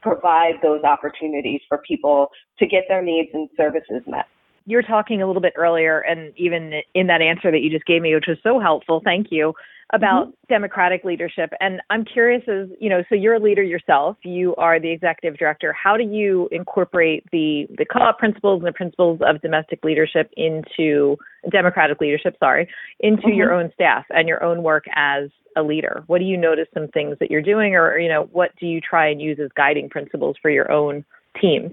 provide 0.00 0.54
those 0.62 0.82
opportunities 0.82 1.60
for 1.68 1.78
people 1.86 2.28
to 2.58 2.66
get 2.66 2.84
their 2.88 3.02
needs 3.02 3.28
and 3.34 3.48
services 3.56 4.02
met 4.06 4.26
you 4.66 4.76
were 4.76 4.82
talking 4.82 5.20
a 5.20 5.26
little 5.26 5.42
bit 5.42 5.52
earlier, 5.56 6.00
and 6.00 6.32
even 6.36 6.80
in 6.94 7.06
that 7.08 7.20
answer 7.20 7.50
that 7.50 7.60
you 7.60 7.70
just 7.70 7.84
gave 7.84 8.00
me, 8.00 8.14
which 8.14 8.24
was 8.26 8.38
so 8.42 8.58
helpful, 8.58 9.02
thank 9.04 9.26
you, 9.30 9.52
about 9.92 10.28
mm-hmm. 10.28 10.54
democratic 10.54 11.04
leadership. 11.04 11.50
And 11.60 11.80
I'm 11.90 12.04
curious, 12.04 12.42
as 12.48 12.68
you 12.80 12.88
know, 12.88 13.02
so 13.08 13.14
you're 13.14 13.34
a 13.34 13.40
leader 13.40 13.62
yourself. 13.62 14.16
You 14.22 14.54
are 14.56 14.80
the 14.80 14.90
executive 14.90 15.38
director. 15.38 15.72
How 15.72 15.96
do 15.96 16.04
you 16.04 16.48
incorporate 16.50 17.24
the 17.32 17.66
the 17.76 17.84
co-op 17.84 18.18
principles 18.18 18.60
and 18.60 18.68
the 18.68 18.72
principles 18.72 19.20
of 19.26 19.40
domestic 19.42 19.84
leadership 19.84 20.30
into 20.36 21.16
democratic 21.50 22.00
leadership? 22.00 22.36
Sorry, 22.40 22.68
into 23.00 23.22
mm-hmm. 23.22 23.36
your 23.36 23.52
own 23.52 23.70
staff 23.74 24.04
and 24.10 24.28
your 24.28 24.42
own 24.42 24.62
work 24.62 24.84
as 24.96 25.30
a 25.56 25.62
leader. 25.62 26.02
What 26.06 26.18
do 26.18 26.24
you 26.24 26.36
notice 26.36 26.66
some 26.74 26.88
things 26.88 27.16
that 27.20 27.30
you're 27.30 27.42
doing, 27.42 27.74
or 27.74 27.98
you 27.98 28.08
know, 28.08 28.28
what 28.32 28.50
do 28.58 28.66
you 28.66 28.80
try 28.80 29.08
and 29.08 29.20
use 29.20 29.38
as 29.42 29.50
guiding 29.56 29.88
principles 29.88 30.36
for 30.40 30.50
your 30.50 30.70
own 30.70 31.04
teams? 31.40 31.72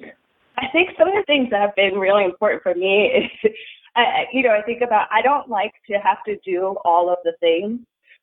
I 0.57 0.65
think 0.71 0.89
some 0.97 1.07
of 1.07 1.13
the 1.13 1.23
things 1.25 1.49
that 1.51 1.61
have 1.61 1.75
been 1.75 1.97
really 1.97 2.25
important 2.25 2.61
for 2.61 2.75
me 2.75 3.11
is, 3.43 3.51
I, 3.95 4.25
you 4.31 4.43
know, 4.43 4.51
I 4.51 4.61
think 4.61 4.81
about 4.81 5.07
I 5.11 5.21
don't 5.21 5.49
like 5.49 5.73
to 5.87 5.93
have 5.95 6.23
to 6.25 6.37
do 6.45 6.75
all 6.85 7.09
of 7.09 7.17
the 7.23 7.33
things. 7.39 7.79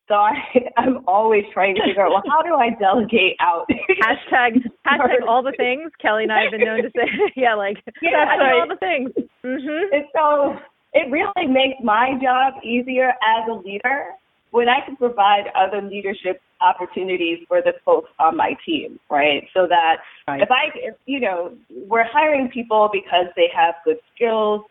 So 0.09 0.15
I, 0.15 0.33
I'm 0.77 1.05
always 1.07 1.45
trying 1.53 1.77
to 1.77 1.83
figure 1.87 2.05
out, 2.05 2.11
well, 2.11 2.23
how 2.27 2.43
do 2.43 2.55
I 2.55 2.71
delegate 2.79 3.37
out? 3.41 3.69
hashtag 4.03 4.65
hashtag 4.87 5.27
all 5.29 5.43
the 5.43 5.55
things. 5.57 5.93
Kelly 6.01 6.25
and 6.25 6.33
I 6.33 6.43
have 6.43 6.53
been 6.53 6.65
known 6.65 6.83
to 6.83 6.91
say, 6.97 7.07
yeah, 7.37 7.55
like 7.55 7.77
yeah, 8.03 8.25
right. 8.25 8.61
all 8.61 8.69
the 8.69 8.77
things. 8.77 9.11
Mm-hmm. 9.45 9.95
And 9.95 10.05
so 10.15 10.57
it 10.95 11.11
really 11.11 11.47
makes 11.47 11.77
my 11.83 12.13
job 12.23 12.55
easier 12.65 13.11
as 13.11 13.49
a 13.51 13.55
leader 13.55 14.07
when 14.51 14.69
I 14.69 14.81
can 14.85 14.97
provide 14.97 15.45
other 15.55 15.83
leadership 15.83 16.41
opportunities 16.61 17.45
for 17.47 17.61
the 17.61 17.73
folks 17.85 18.11
on 18.19 18.37
my 18.37 18.57
team, 18.65 18.99
right? 19.11 19.45
So 19.55 19.67
that 19.69 19.97
right. 20.27 20.41
if 20.41 20.51
I, 20.51 20.71
if, 20.75 20.95
you 21.07 21.21
know, 21.21 21.55
we're 21.87 22.07
hiring 22.11 22.49
people 22.49 22.89
because 22.91 23.27
they 23.37 23.49
have 23.55 23.75
good 23.85 23.99
skills, 24.15 24.63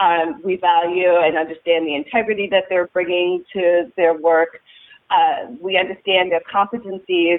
um, 0.00 0.40
we 0.44 0.56
value 0.56 1.08
and 1.08 1.36
understand 1.36 1.86
the 1.86 1.94
integrity 1.94 2.48
that 2.50 2.64
they're 2.68 2.88
bringing 2.88 3.44
to 3.52 3.92
their 3.96 4.14
work. 4.14 4.60
Uh, 5.10 5.52
we 5.60 5.76
understand 5.76 6.32
their 6.32 6.42
competencies. 6.52 7.38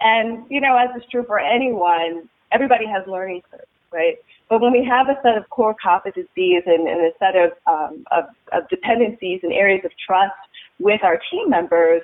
And, 0.00 0.44
you 0.50 0.60
know, 0.60 0.76
as 0.76 0.90
is 1.00 1.06
true 1.10 1.24
for 1.24 1.38
anyone, 1.38 2.28
everybody 2.52 2.86
has 2.86 3.06
learning 3.06 3.42
curves, 3.50 3.64
right? 3.92 4.16
But 4.48 4.60
when 4.60 4.72
we 4.72 4.84
have 4.84 5.08
a 5.08 5.18
set 5.22 5.36
of 5.36 5.48
core 5.50 5.74
competencies 5.84 6.66
and, 6.66 6.86
and 6.88 7.00
a 7.00 7.10
set 7.18 7.36
of, 7.36 7.52
um, 7.66 8.04
of, 8.10 8.24
of 8.52 8.68
dependencies 8.68 9.40
and 9.42 9.52
areas 9.52 9.84
of 9.84 9.92
trust 10.06 10.34
with 10.78 11.02
our 11.02 11.18
team 11.30 11.50
members, 11.50 12.02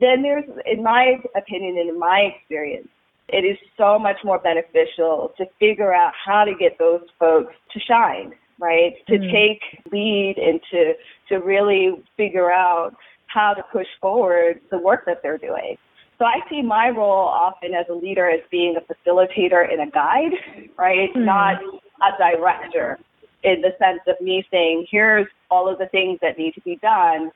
then 0.00 0.22
there's, 0.22 0.44
in 0.70 0.82
my 0.82 1.20
opinion 1.34 1.78
and 1.78 1.90
in 1.90 1.98
my 1.98 2.32
experience, 2.34 2.88
it 3.28 3.44
is 3.44 3.58
so 3.76 3.98
much 3.98 4.16
more 4.24 4.38
beneficial 4.38 5.32
to 5.36 5.46
figure 5.58 5.92
out 5.92 6.12
how 6.24 6.44
to 6.44 6.54
get 6.54 6.78
those 6.78 7.02
folks 7.18 7.54
to 7.72 7.80
shine, 7.80 8.32
right? 8.60 8.94
To 9.08 9.14
mm-hmm. 9.14 9.32
take 9.32 9.92
lead 9.92 10.36
and 10.38 10.60
to, 10.70 10.92
to 11.28 11.44
really 11.44 12.02
figure 12.16 12.52
out 12.52 12.94
how 13.36 13.52
to 13.52 13.62
push 13.70 13.86
forward 14.00 14.60
the 14.70 14.78
work 14.78 15.04
that 15.06 15.18
they're 15.22 15.38
doing. 15.38 15.76
So 16.18 16.24
I 16.24 16.40
see 16.48 16.62
my 16.62 16.88
role 16.88 17.28
often 17.28 17.74
as 17.74 17.84
a 17.90 17.92
leader 17.92 18.30
as 18.30 18.40
being 18.50 18.76
a 18.76 18.80
facilitator 18.80 19.70
and 19.70 19.86
a 19.86 19.90
guide, 19.92 20.32
right? 20.78 21.10
Mm-hmm. 21.10 21.26
Not 21.26 21.56
a 22.00 22.10
director 22.18 22.98
in 23.44 23.60
the 23.60 23.72
sense 23.78 24.00
of 24.08 24.16
me 24.24 24.42
saying, 24.50 24.86
here's 24.90 25.26
all 25.50 25.70
of 25.70 25.78
the 25.78 25.86
things 25.88 26.18
that 26.22 26.38
need 26.38 26.54
to 26.54 26.62
be 26.62 26.76
done, 26.80 27.30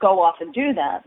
go 0.00 0.22
off 0.22 0.36
and 0.40 0.52
do 0.54 0.72
them 0.72 1.02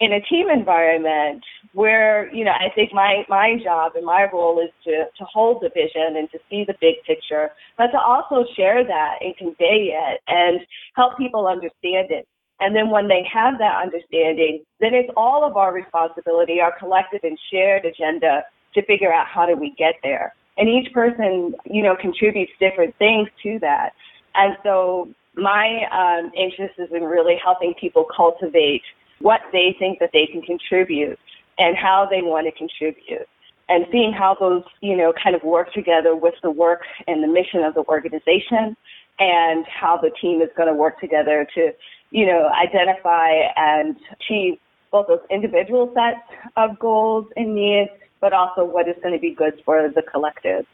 in 0.00 0.12
a 0.12 0.20
team 0.20 0.48
environment 0.48 1.42
where 1.72 2.32
you 2.34 2.44
know 2.44 2.52
I 2.52 2.72
think 2.74 2.92
my 2.92 3.24
my 3.28 3.56
job 3.62 3.92
and 3.96 4.06
my 4.06 4.28
role 4.32 4.60
is 4.60 4.70
to 4.84 5.06
to 5.16 5.24
hold 5.24 5.62
the 5.62 5.70
vision 5.70 6.16
and 6.16 6.30
to 6.30 6.38
see 6.48 6.64
the 6.66 6.74
big 6.80 6.96
picture, 7.06 7.50
but 7.76 7.88
to 7.88 7.98
also 7.98 8.44
share 8.56 8.84
that 8.84 9.18
and 9.20 9.36
convey 9.36 9.92
it 9.94 10.20
and 10.28 10.60
help 10.94 11.18
people 11.18 11.46
understand 11.46 12.10
it. 12.10 12.28
And 12.60 12.74
then 12.74 12.90
when 12.90 13.08
they 13.08 13.26
have 13.32 13.58
that 13.58 13.80
understanding, 13.82 14.64
then 14.80 14.94
it's 14.94 15.10
all 15.16 15.44
of 15.44 15.56
our 15.56 15.72
responsibility, 15.72 16.60
our 16.60 16.76
collective 16.78 17.20
and 17.22 17.38
shared 17.52 17.84
agenda 17.84 18.42
to 18.74 18.84
figure 18.84 19.12
out 19.12 19.26
how 19.26 19.46
do 19.46 19.56
we 19.56 19.74
get 19.78 19.94
there. 20.02 20.34
And 20.56 20.68
each 20.68 20.92
person, 20.92 21.54
you 21.64 21.82
know, 21.82 21.94
contributes 21.94 22.50
different 22.58 22.96
things 22.96 23.28
to 23.44 23.58
that. 23.60 23.90
And 24.34 24.56
so 24.64 25.08
my 25.36 25.86
um, 25.92 26.32
interest 26.36 26.74
is 26.78 26.88
in 26.92 27.04
really 27.04 27.36
helping 27.42 27.74
people 27.80 28.06
cultivate 28.14 28.82
what 29.20 29.40
they 29.52 29.76
think 29.78 30.00
that 30.00 30.10
they 30.12 30.26
can 30.26 30.42
contribute 30.42 31.18
and 31.58 31.76
how 31.76 32.06
they 32.10 32.22
want 32.22 32.46
to 32.46 32.52
contribute 32.52 33.28
and 33.68 33.84
seeing 33.92 34.12
how 34.12 34.36
those, 34.38 34.62
you 34.80 34.96
know, 34.96 35.12
kind 35.22 35.36
of 35.36 35.42
work 35.42 35.72
together 35.72 36.16
with 36.16 36.34
the 36.42 36.50
work 36.50 36.82
and 37.06 37.22
the 37.22 37.28
mission 37.28 37.62
of 37.62 37.74
the 37.74 37.84
organization 37.88 38.76
and 39.18 39.66
how 39.66 39.98
the 40.00 40.10
team 40.20 40.40
is 40.40 40.48
going 40.56 40.68
to 40.68 40.74
work 40.74 40.98
together 41.00 41.46
to, 41.54 41.70
you 42.10 42.26
know, 42.26 42.48
identify 42.48 43.30
and 43.56 43.96
achieve 44.12 44.58
both 44.90 45.06
those 45.08 45.20
individual 45.30 45.92
sets 45.94 46.24
of 46.56 46.78
goals 46.78 47.26
and 47.36 47.54
needs, 47.54 47.90
but 48.20 48.32
also 48.32 48.64
what 48.64 48.88
is 48.88 48.96
going 49.02 49.14
to 49.14 49.20
be 49.20 49.34
good 49.34 49.60
for 49.64 49.90
the 49.94 50.02
collective. 50.02 50.64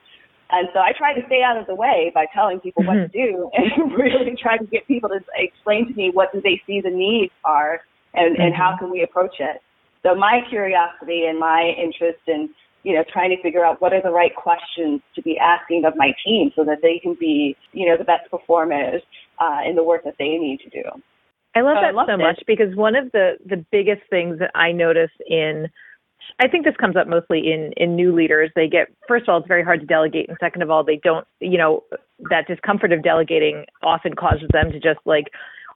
And 0.50 0.68
so 0.72 0.80
I 0.80 0.92
try 0.96 1.14
to 1.14 1.26
stay 1.26 1.42
out 1.42 1.56
of 1.56 1.66
the 1.66 1.74
way 1.74 2.12
by 2.14 2.26
telling 2.32 2.60
people 2.60 2.82
mm-hmm. 2.84 3.00
what 3.00 3.12
to 3.12 3.26
do 3.26 3.50
and 3.54 3.92
really 3.92 4.36
try 4.40 4.56
to 4.56 4.64
get 4.66 4.86
people 4.86 5.08
to 5.08 5.20
explain 5.34 5.88
to 5.88 5.94
me 5.94 6.10
what 6.12 6.32
do 6.32 6.40
they 6.40 6.60
see 6.66 6.80
the 6.80 6.90
needs 6.90 7.32
are 7.44 7.80
and, 8.14 8.34
mm-hmm. 8.34 8.42
and 8.42 8.54
how 8.54 8.70
mm-hmm. 8.70 8.86
can 8.86 8.90
we 8.90 9.02
approach 9.02 9.36
it. 9.40 9.60
So 10.02 10.14
my 10.14 10.40
curiosity 10.48 11.24
and 11.26 11.38
my 11.38 11.72
interest 11.78 12.20
in, 12.26 12.50
you 12.82 12.94
know, 12.94 13.04
trying 13.10 13.30
to 13.34 13.42
figure 13.42 13.64
out 13.64 13.80
what 13.80 13.94
are 13.94 14.02
the 14.02 14.10
right 14.10 14.34
questions 14.36 15.00
to 15.14 15.22
be 15.22 15.38
asking 15.38 15.86
of 15.86 15.94
my 15.96 16.12
team 16.24 16.52
so 16.54 16.62
that 16.64 16.82
they 16.82 16.98
can 17.02 17.16
be, 17.18 17.56
you 17.72 17.88
know, 17.88 17.96
the 17.96 18.04
best 18.04 18.30
performers 18.30 19.00
uh, 19.40 19.60
in 19.66 19.74
the 19.74 19.82
work 19.82 20.04
that 20.04 20.16
they 20.18 20.36
need 20.36 20.60
to 20.60 20.68
do. 20.68 20.82
I 21.54 21.60
love 21.60 21.76
that 21.76 21.96
I 21.96 22.06
so 22.06 22.16
much 22.16 22.42
because 22.46 22.74
one 22.74 22.96
of 22.96 23.12
the 23.12 23.36
the 23.46 23.64
biggest 23.70 24.02
things 24.10 24.38
that 24.38 24.50
I 24.54 24.72
notice 24.72 25.10
in 25.26 25.68
I 26.40 26.48
think 26.48 26.64
this 26.64 26.74
comes 26.76 26.96
up 26.96 27.06
mostly 27.06 27.52
in 27.52 27.72
in 27.76 27.94
new 27.94 28.14
leaders. 28.14 28.50
They 28.54 28.68
get 28.68 28.88
first 29.06 29.24
of 29.24 29.28
all, 29.30 29.38
it's 29.38 29.48
very 29.48 29.62
hard 29.62 29.80
to 29.80 29.86
delegate, 29.86 30.28
and 30.28 30.36
second 30.40 30.62
of 30.62 30.70
all, 30.70 30.84
they 30.84 31.00
don't. 31.02 31.26
You 31.40 31.58
know, 31.58 31.84
that 32.30 32.46
discomfort 32.46 32.92
of 32.92 33.02
delegating 33.02 33.66
often 33.82 34.14
causes 34.14 34.48
them 34.52 34.72
to 34.72 34.80
just 34.80 35.00
like 35.04 35.26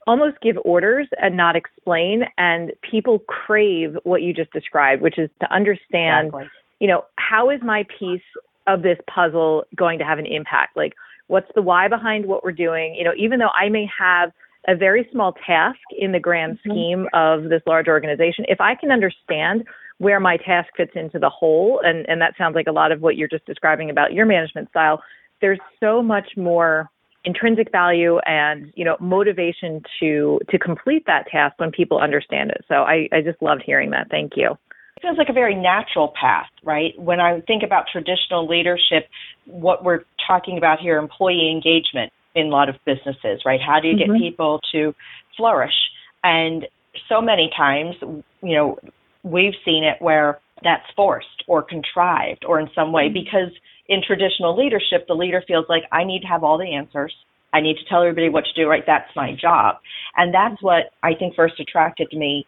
almost 0.07 0.41
give 0.41 0.57
orders 0.65 1.07
and 1.21 1.37
not 1.37 1.55
explain. 1.55 2.23
And 2.39 2.73
people 2.89 3.21
crave 3.21 3.97
what 4.05 4.23
you 4.23 4.33
just 4.33 4.51
described, 4.53 5.03
which 5.03 5.19
is 5.19 5.29
to 5.41 5.53
understand, 5.55 6.29
exactly. 6.29 6.49
you 6.81 6.89
know, 6.89 7.05
how 7.17 7.51
is 7.51 7.61
my 7.63 7.85
piece 7.99 8.23
of 8.67 8.83
this 8.83 8.99
puzzle 9.13 9.65
going 9.77 9.99
to 9.99 10.05
have 10.05 10.19
an 10.19 10.27
impact? 10.27 10.77
Like, 10.77 10.95
what's 11.27 11.49
the 11.55 11.63
why 11.63 11.89
behind 11.89 12.27
what 12.27 12.43
we're 12.43 12.53
doing? 12.53 12.95
You 12.95 13.05
know, 13.05 13.13
even 13.17 13.39
though 13.39 13.51
I 13.55 13.69
may 13.69 13.89
have 13.99 14.33
a 14.67 14.75
very 14.75 15.09
small 15.13 15.35
task 15.47 15.79
in 15.97 16.13
the 16.13 16.21
grand 16.21 16.59
mm-hmm. 16.59 16.71
scheme 16.71 17.07
of 17.13 17.45
this 17.45 17.63
large 17.67 17.89
organization, 17.89 18.45
if 18.49 18.61
I 18.61 18.75
can 18.75 18.91
understand 18.91 19.65
where 19.99 20.21
my 20.21 20.37
task 20.37 20.69
fits 20.77 20.93
into 20.95 21.19
the 21.19 21.29
whole, 21.29 21.81
and, 21.83 22.09
and 22.09 22.21
that 22.21 22.35
sounds 22.39 22.55
like 22.55 22.67
a 22.67 22.73
lot 22.73 22.93
of 22.93 23.01
what 23.01 23.17
you're 23.17 23.29
just 23.29 23.47
describing 23.47 23.91
about 23.91 24.13
your 24.13 24.27
management 24.27 24.69
style, 24.71 25.03
there's 25.41 25.59
so 25.81 26.03
much 26.03 26.31
more 26.37 26.91
intrinsic 27.25 27.71
value 27.73 28.19
and 28.27 28.73
you 28.77 28.85
know 28.85 28.97
motivation 29.01 29.83
to 29.99 30.39
to 30.49 30.59
complete 30.59 31.05
that 31.07 31.27
task 31.27 31.59
when 31.59 31.71
people 31.73 31.99
understand 31.99 32.49
it 32.51 32.65
so 32.69 32.77
i 32.77 33.09
i 33.13 33.21
just 33.21 33.43
loved 33.43 33.61
hearing 33.67 33.91
that 33.91 34.09
thank 34.09 34.33
you 34.37 34.57
It 34.97 35.03
feels 35.03 35.19
like 35.19 35.29
a 35.29 35.33
very 35.33 35.55
natural 35.55 36.13
path, 36.21 36.51
right? 36.65 36.93
When 36.99 37.21
I 37.21 37.41
think 37.43 37.63
about 37.63 37.85
traditional 37.93 38.49
leadership, 38.49 39.09
what 39.47 39.85
we're 39.85 40.05
talking 40.27 40.59
about 40.59 40.79
here, 40.81 40.97
employee 40.99 41.51
engagement 41.51 42.13
in 42.35 42.47
a 42.47 42.51
lot 42.51 42.69
of 42.69 42.77
businesses, 42.85 43.43
right? 43.45 43.61
How 43.61 43.81
do 43.81 43.89
you 43.89 43.95
mm-hmm. 43.97 44.13
get 44.13 44.21
people 44.21 44.61
to 44.73 44.95
flourish? 45.37 45.75
And 46.23 46.67
so 47.09 47.21
many 47.21 47.51
times, 47.57 47.95
you 48.43 48.57
know, 48.57 48.79
we've 49.23 49.55
seen 49.65 49.85
it 49.85 50.03
where 50.03 50.41
that's 50.63 50.87
forced 50.97 51.45
or 51.47 51.63
contrived 51.63 52.45
or 52.45 52.61
in 52.61 52.69
some 52.75 52.93
way 52.93 53.05
mm-hmm. 53.05 53.25
because 53.25 53.53
in 53.89 54.03
traditional 54.07 54.57
leadership, 54.57 55.07
the 55.07 55.15
leader 55.15 55.43
feels 55.47 55.67
like 55.69 55.85
I 55.93 56.05
need 56.05 56.21
to 56.21 56.27
have 56.27 56.45
all 56.45 56.59
the 56.59 56.75
answers. 56.75 57.15
I 57.53 57.61
need 57.61 57.77
to 57.77 57.85
tell 57.89 58.03
everybody 58.03 58.29
what 58.29 58.45
to 58.45 58.53
do, 58.53 58.69
right? 58.69 58.85
That's 58.87 59.09
my 59.17 59.35
job. 59.41 59.77
And 60.17 60.35
that's 60.35 60.63
what 60.63 60.91
I 61.03 61.15
think 61.15 61.35
first 61.35 61.59
attracted 61.59 62.09
me 62.13 62.47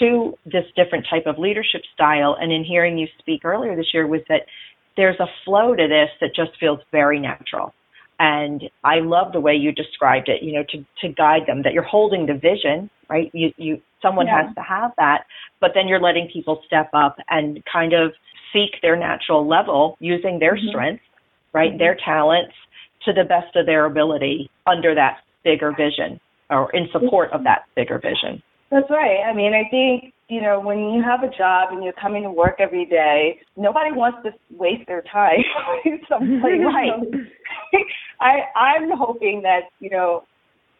to 0.00 0.36
this 0.44 0.64
different 0.74 1.06
type 1.08 1.26
of 1.26 1.38
leadership 1.38 1.82
style. 1.94 2.36
And 2.40 2.50
in 2.50 2.64
hearing 2.64 2.98
you 2.98 3.06
speak 3.18 3.44
earlier 3.44 3.76
this 3.76 3.94
year 3.94 4.06
was 4.06 4.22
that 4.28 4.42
there's 4.96 5.20
a 5.20 5.26
flow 5.44 5.76
to 5.76 5.86
this 5.88 6.08
that 6.20 6.34
just 6.34 6.58
feels 6.58 6.80
very 6.90 7.20
natural. 7.20 7.72
And 8.18 8.62
I 8.84 9.00
love 9.00 9.32
the 9.32 9.40
way 9.40 9.54
you 9.54 9.72
described 9.72 10.28
it, 10.28 10.42
you 10.42 10.52
know, 10.52 10.64
to, 10.70 10.84
to 11.00 11.14
guide 11.14 11.42
them, 11.46 11.62
that 11.62 11.72
you're 11.72 11.82
holding 11.82 12.26
the 12.26 12.34
vision, 12.34 12.88
right? 13.08 13.30
You, 13.34 13.52
you, 13.56 13.80
someone 14.00 14.26
yeah. 14.26 14.46
has 14.46 14.54
to 14.54 14.62
have 14.62 14.92
that, 14.98 15.24
but 15.60 15.72
then 15.74 15.88
you're 15.88 16.00
letting 16.00 16.28
people 16.32 16.62
step 16.66 16.90
up 16.92 17.16
and 17.28 17.62
kind 17.70 17.92
of 17.92 18.12
seek 18.52 18.80
their 18.82 18.96
natural 18.96 19.46
level 19.46 19.96
using 20.00 20.38
their 20.38 20.56
mm-hmm. 20.56 20.68
strengths, 20.68 21.04
right? 21.52 21.70
Mm-hmm. 21.70 21.78
Their 21.78 21.96
talents 22.04 22.54
to 23.04 23.12
the 23.12 23.24
best 23.24 23.56
of 23.56 23.66
their 23.66 23.86
ability 23.86 24.50
under 24.66 24.94
that 24.94 25.18
bigger 25.42 25.72
vision 25.72 26.20
or 26.50 26.70
in 26.72 26.88
support 26.92 27.32
of 27.32 27.44
that 27.44 27.64
bigger 27.74 27.98
vision. 27.98 28.42
That's 28.70 28.88
right. 28.88 29.20
I 29.28 29.34
mean, 29.34 29.52
I 29.54 29.68
think, 29.70 30.14
you 30.32 30.40
know, 30.40 30.58
when 30.58 30.78
you 30.94 31.02
have 31.02 31.22
a 31.22 31.36
job 31.36 31.72
and 31.72 31.84
you're 31.84 31.92
coming 31.92 32.22
to 32.22 32.30
work 32.30 32.56
every 32.58 32.86
day, 32.86 33.38
nobody 33.54 33.92
wants 33.92 34.16
to 34.24 34.30
waste 34.56 34.88
their 34.88 35.02
time 35.02 35.36
someplace. 36.08 36.64
right. 36.64 36.90
I 38.20 38.58
I'm 38.58 38.96
hoping 38.96 39.42
that, 39.42 39.68
you 39.78 39.90
know, 39.90 40.24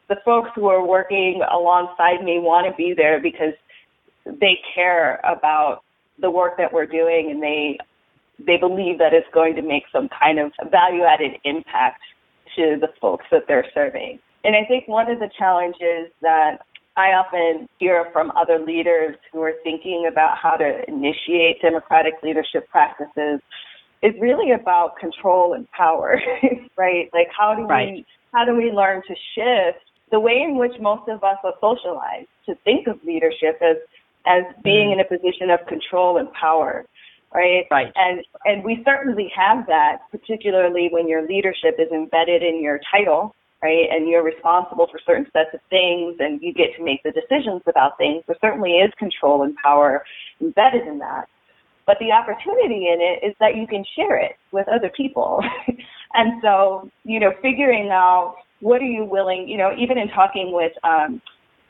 the 0.09 0.17
folks 0.25 0.49
who 0.55 0.69
are 0.69 0.87
working 0.87 1.43
alongside 1.53 2.25
me 2.25 2.39
want 2.39 2.67
to 2.67 2.75
be 2.79 2.95
there 2.97 3.21
because 3.21 3.53
they 4.25 4.57
care 4.75 5.21
about 5.23 5.83
the 6.19 6.31
work 6.31 6.57
that 6.57 6.73
we're 6.73 6.87
doing 6.87 7.31
and 7.31 7.43
they 7.43 7.77
they 8.47 8.57
believe 8.57 8.97
that 8.97 9.13
it's 9.13 9.29
going 9.35 9.55
to 9.57 9.63
make 9.63 9.83
some 9.93 10.09
kind 10.19 10.39
of 10.39 10.51
value 10.71 11.03
added 11.03 11.33
impact 11.45 12.01
to 12.57 12.79
the 12.81 12.89
folks 13.03 13.27
that 13.31 13.43
they're 13.47 13.67
serving. 13.75 14.19
And 14.45 14.57
I 14.57 14.65
think 14.67 14.89
one 14.89 15.11
of 15.11 15.19
the 15.19 15.29
challenges 15.39 16.11
that 16.23 16.65
I 16.97 17.13
often 17.13 17.69
hear 17.79 18.07
from 18.13 18.33
other 18.37 18.59
leaders 18.59 19.17
who 19.33 19.41
are 19.43 19.55
thinking 19.65 20.09
about 20.11 20.37
how 20.37 20.57
to 20.57 20.83
initiate 20.89 21.63
democratic 21.63 22.15
leadership 22.23 22.69
practices 22.69 23.41
is 24.03 24.13
really 24.21 24.53
about 24.53 24.97
control 24.99 25.55
and 25.55 25.71
power, 25.71 26.21
right? 26.77 27.09
Like 27.13 27.29
how 27.37 27.55
do 27.55 27.63
right. 27.63 27.93
we 27.93 28.07
how 28.35 28.45
do 28.45 28.55
we 28.55 28.71
learn 28.71 29.03
to 29.07 29.15
shift 29.35 29.85
the 30.11 30.21
way 30.21 30.43
in 30.47 30.57
which 30.57 30.73
most 30.81 31.09
of 31.09 31.25
us 31.25 31.39
are 31.45 31.55
socialized 31.61 32.29
to 32.47 32.55
think 32.65 32.87
of 32.87 32.99
leadership 33.05 33.59
as 33.63 33.77
as 34.27 34.45
being 34.63 34.91
mm. 34.91 34.95
in 34.95 35.01
a 35.01 35.05
position 35.05 35.51
of 35.51 35.67
control 35.67 36.19
and 36.19 36.31
power, 36.33 36.85
right? 37.35 37.65
Right. 37.71 37.93
And 37.97 38.23
and 38.45 38.63
we 38.65 38.83
certainly 38.85 39.33
have 39.35 39.67
that, 39.67 39.99
particularly 40.11 40.89
when 40.91 41.09
your 41.09 41.27
leadership 41.27 41.77
is 41.79 41.91
embedded 41.91 42.43
in 42.43 42.63
your 42.63 42.81
title 42.91 43.35
right? 43.63 43.87
And 43.91 44.09
you're 44.09 44.25
responsible 44.25 44.89
for 44.91 45.01
certain 45.07 45.27
sets 45.33 45.51
of 45.55 45.61
things 45.71 46.17
and 46.19 46.43
you 46.43 46.53
get 46.53 46.75
to 46.77 46.85
make 46.85 47.03
the 47.03 47.13
decisions 47.13 47.63
about 47.67 47.97
things. 47.97 48.25
There 48.27 48.37
certainly 48.41 48.73
is 48.79 48.91
control 48.99 49.43
and 49.45 49.55
power 49.57 50.05
embedded 50.41 50.87
in 50.87 50.99
that. 50.99 51.29
But 51.87 51.97
the 51.99 52.13
opportunity 52.13 52.89
in 52.89 53.01
it 53.01 53.27
is 53.27 53.35
that 53.41 53.57
you 53.57 53.67
can 53.67 53.85
share 53.97 54.17
it 54.17 54.37
with 54.53 54.67
other 54.69 54.91
people. 54.97 55.43
and 56.15 56.41
so, 56.43 56.91
you 57.05 57.19
know, 57.21 57.33
figuring 57.43 57.91
out 57.91 58.37
what 58.61 58.81
are 58.81 58.87
you 58.87 59.05
willing, 59.05 59.49
you 59.49 59.59
know, 59.59 59.73
even 59.79 59.99
in 59.99 60.09
talking 60.09 60.53
with, 60.53 60.73
um, 60.85 61.21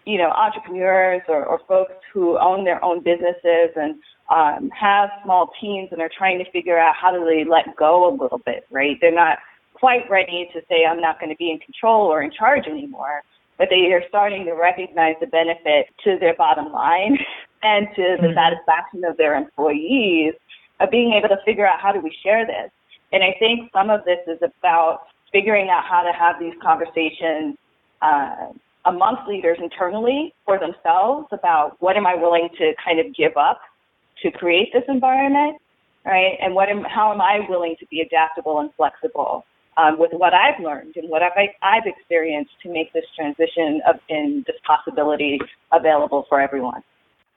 you 0.04 0.18
know, 0.18 0.30
entrepreneurs 0.30 1.22
or, 1.28 1.44
or 1.46 1.60
folks 1.66 1.94
who 2.12 2.38
own 2.38 2.64
their 2.64 2.84
own 2.84 3.02
businesses 3.02 3.70
and 3.76 3.94
um, 4.30 4.70
have 4.70 5.08
small 5.24 5.50
teams 5.60 5.88
and 5.92 6.02
are 6.02 6.10
trying 6.16 6.38
to 6.38 6.50
figure 6.50 6.78
out 6.78 6.94
how 6.94 7.10
do 7.10 7.24
they 7.24 7.44
let 7.48 7.76
go 7.76 8.08
a 8.08 8.12
little 8.12 8.40
bit, 8.44 8.66
right? 8.70 8.98
They're 9.00 9.14
not 9.14 9.38
quite 9.82 10.08
ready 10.08 10.48
to 10.54 10.60
say 10.68 10.84
I'm 10.88 11.00
not 11.00 11.18
going 11.18 11.30
to 11.30 11.36
be 11.36 11.50
in 11.50 11.58
control 11.58 12.06
or 12.06 12.22
in 12.22 12.30
charge 12.30 12.68
anymore, 12.68 13.22
but 13.58 13.66
they 13.68 13.92
are 13.92 14.02
starting 14.08 14.44
to 14.44 14.52
recognize 14.52 15.16
the 15.20 15.26
benefit 15.26 15.86
to 16.04 16.18
their 16.20 16.36
bottom 16.36 16.70
line 16.70 17.18
and 17.64 17.88
to 17.96 18.16
the 18.20 18.28
mm-hmm. 18.28 18.38
satisfaction 18.38 19.02
of 19.02 19.16
their 19.16 19.34
employees 19.34 20.34
of 20.78 20.88
being 20.92 21.12
able 21.14 21.28
to 21.28 21.38
figure 21.44 21.66
out 21.66 21.80
how 21.80 21.90
do 21.90 22.00
we 22.00 22.16
share 22.22 22.46
this. 22.46 22.70
And 23.10 23.24
I 23.24 23.34
think 23.40 23.72
some 23.72 23.90
of 23.90 24.04
this 24.04 24.20
is 24.28 24.38
about 24.40 25.00
figuring 25.32 25.68
out 25.68 25.82
how 25.84 26.02
to 26.02 26.12
have 26.12 26.36
these 26.38 26.54
conversations 26.62 27.56
uh, 28.02 28.52
amongst 28.84 29.26
leaders 29.28 29.58
internally 29.60 30.32
for 30.44 30.60
themselves 30.60 31.26
about 31.32 31.74
what 31.80 31.96
am 31.96 32.06
I 32.06 32.14
willing 32.14 32.48
to 32.56 32.72
kind 32.84 33.00
of 33.00 33.12
give 33.16 33.36
up 33.36 33.60
to 34.22 34.30
create 34.30 34.72
this 34.72 34.84
environment, 34.86 35.60
right? 36.06 36.38
And 36.40 36.54
what 36.54 36.68
am, 36.68 36.84
how 36.84 37.12
am 37.12 37.20
I 37.20 37.40
willing 37.48 37.74
to 37.80 37.86
be 37.86 38.00
adaptable 38.00 38.60
and 38.60 38.70
flexible 38.76 39.44
um, 39.76 39.98
with 39.98 40.10
what 40.12 40.32
I've 40.34 40.62
learned 40.62 40.96
and 40.96 41.08
what 41.08 41.22
I've, 41.22 41.32
I've 41.62 41.86
experienced 41.86 42.52
to 42.62 42.72
make 42.72 42.92
this 42.92 43.04
transition 43.16 43.80
of, 43.88 43.96
and 44.08 44.44
this 44.44 44.56
possibility 44.66 45.38
available 45.72 46.26
for 46.28 46.40
everyone. 46.40 46.82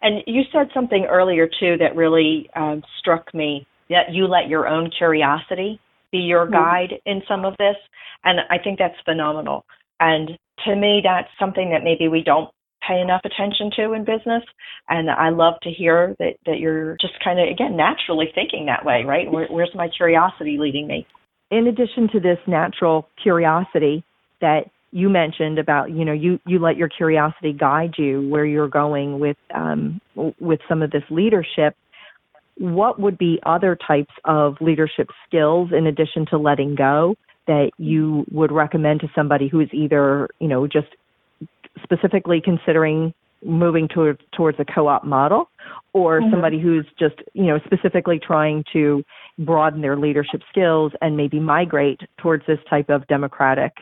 And 0.01 0.21
you 0.27 0.43
said 0.51 0.67
something 0.73 1.05
earlier 1.09 1.47
too 1.47 1.77
that 1.79 1.95
really 1.95 2.49
um, 2.55 2.83
struck 2.99 3.33
me 3.33 3.65
that 3.89 4.11
you 4.11 4.27
let 4.27 4.49
your 4.49 4.67
own 4.67 4.91
curiosity 4.95 5.79
be 6.11 6.19
your 6.19 6.45
mm-hmm. 6.45 6.53
guide 6.53 6.93
in 7.05 7.21
some 7.27 7.45
of 7.45 7.55
this. 7.57 7.75
And 8.23 8.39
I 8.49 8.57
think 8.63 8.79
that's 8.79 8.95
phenomenal. 9.05 9.65
And 9.99 10.31
to 10.65 10.75
me, 10.75 11.01
that's 11.03 11.29
something 11.39 11.71
that 11.71 11.83
maybe 11.83 12.07
we 12.07 12.23
don't 12.23 12.49
pay 12.87 12.99
enough 12.99 13.21
attention 13.25 13.71
to 13.77 13.93
in 13.93 14.05
business. 14.05 14.43
And 14.89 15.09
I 15.09 15.29
love 15.29 15.55
to 15.63 15.71
hear 15.71 16.15
that, 16.19 16.33
that 16.45 16.59
you're 16.59 16.97
just 17.01 17.13
kind 17.23 17.39
of, 17.39 17.47
again, 17.47 17.75
naturally 17.75 18.27
thinking 18.35 18.67
that 18.67 18.85
way, 18.85 19.03
right? 19.05 19.31
Where, 19.31 19.47
where's 19.47 19.71
my 19.73 19.89
curiosity 19.89 20.57
leading 20.59 20.87
me? 20.87 21.07
In 21.51 21.67
addition 21.67 22.09
to 22.09 22.19
this 22.19 22.39
natural 22.47 23.07
curiosity 23.21 24.03
that 24.41 24.69
you 24.91 25.09
mentioned 25.09 25.59
about 25.59 25.91
you 25.91 26.05
know 26.05 26.13
you 26.13 26.39
you 26.45 26.59
let 26.59 26.77
your 26.77 26.89
curiosity 26.89 27.51
guide 27.51 27.95
you 27.97 28.27
where 28.29 28.45
you're 28.45 28.67
going 28.67 29.19
with 29.19 29.37
um, 29.53 29.99
with 30.39 30.59
some 30.69 30.81
of 30.81 30.91
this 30.91 31.03
leadership 31.09 31.75
what 32.57 32.99
would 32.99 33.17
be 33.17 33.39
other 33.45 33.75
types 33.75 34.13
of 34.23 34.55
leadership 34.61 35.09
skills 35.27 35.71
in 35.73 35.85
addition 35.87 36.25
to 36.25 36.37
letting 36.37 36.75
go 36.75 37.15
that 37.47 37.71
you 37.77 38.25
would 38.31 38.51
recommend 38.51 39.01
to 39.01 39.07
somebody 39.13 39.47
who 39.47 39.59
is 39.59 39.69
either 39.73 40.29
you 40.39 40.47
know 40.47 40.65
just 40.65 40.87
specifically 41.83 42.41
considering 42.41 43.13
moving 43.43 43.87
toward, 43.87 44.21
towards 44.35 44.59
a 44.59 44.65
co-op 44.65 45.03
model 45.03 45.49
or 45.93 46.19
mm-hmm. 46.19 46.31
somebody 46.31 46.59
who's 46.59 46.85
just 46.97 47.15
you 47.33 47.45
know 47.45 47.59
specifically 47.65 48.19
trying 48.19 48.63
to 48.73 49.03
broaden 49.37 49.81
their 49.81 49.97
leadership 49.97 50.41
skills 50.49 50.91
and 51.01 51.17
maybe 51.17 51.39
migrate 51.39 51.99
towards 52.21 52.45
this 52.47 52.59
type 52.69 52.89
of 52.89 53.05
democratic 53.07 53.73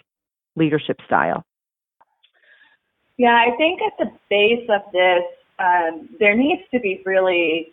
leadership 0.56 0.98
style? 1.06 1.46
Yeah, 3.18 3.36
I 3.36 3.56
think 3.58 3.80
at 3.82 3.94
the 4.00 4.12
base 4.30 4.68
of 4.70 4.82
this, 4.92 5.24
um, 5.60 6.10
there 6.20 6.36
needs 6.36 6.64
to 6.74 6.80
be 6.80 7.02
really 7.06 7.68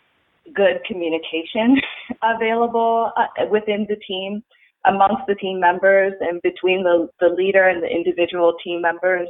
good 0.54 0.80
communication 0.86 1.76
available 2.22 3.12
uh, 3.16 3.46
within 3.50 3.86
the 3.88 3.96
team, 4.06 4.42
amongst 4.84 5.22
the 5.26 5.34
team 5.34 5.60
members, 5.60 6.12
and 6.20 6.40
between 6.42 6.82
the, 6.82 7.08
the 7.20 7.28
leader 7.28 7.68
and 7.68 7.82
the 7.82 7.88
individual 7.88 8.54
team 8.62 8.82
members. 8.82 9.28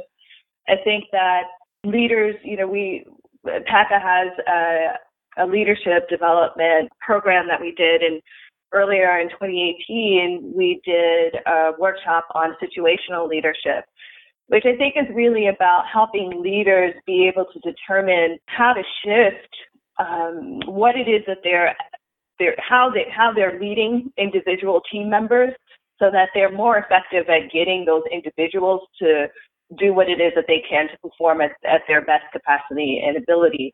I 0.67 0.75
think 0.83 1.05
that 1.11 1.43
leaders, 1.83 2.35
you 2.43 2.57
know, 2.57 2.67
we 2.67 3.05
PACA 3.45 3.99
has 3.99 4.31
a, 4.47 4.97
a 5.37 5.45
leadership 5.45 6.09
development 6.09 6.89
program 6.99 7.47
that 7.47 7.61
we 7.61 7.73
did, 7.75 8.01
and 8.01 8.21
earlier 8.73 9.19
in 9.19 9.29
2018, 9.29 10.53
we 10.55 10.81
did 10.85 11.35
a 11.45 11.71
workshop 11.77 12.25
on 12.33 12.55
situational 12.61 13.27
leadership, 13.27 13.85
which 14.47 14.63
I 14.65 14.75
think 14.77 14.95
is 14.97 15.13
really 15.13 15.47
about 15.47 15.85
helping 15.91 16.41
leaders 16.41 16.93
be 17.05 17.27
able 17.27 17.45
to 17.45 17.59
determine 17.59 18.37
how 18.47 18.73
to 18.73 18.83
shift 19.03 19.53
um, 19.99 20.59
what 20.65 20.95
it 20.95 21.09
is 21.09 21.23
that 21.27 21.39
they're, 21.43 21.75
they're 22.39 22.55
how 22.57 22.89
they 22.89 23.05
how 23.11 23.31
they're 23.33 23.59
leading 23.59 24.11
individual 24.17 24.81
team 24.91 25.09
members 25.09 25.53
so 25.99 26.09
that 26.11 26.29
they're 26.33 26.51
more 26.51 26.77
effective 26.77 27.29
at 27.29 27.51
getting 27.53 27.85
those 27.85 28.01
individuals 28.11 28.81
to 28.99 29.27
do 29.77 29.93
what 29.93 30.09
it 30.09 30.19
is 30.19 30.33
that 30.35 30.45
they 30.47 30.63
can 30.67 30.87
to 30.89 30.97
perform 30.97 31.41
at, 31.41 31.51
at 31.63 31.81
their 31.87 32.03
best 32.03 32.25
capacity 32.33 33.01
and 33.05 33.15
ability 33.15 33.73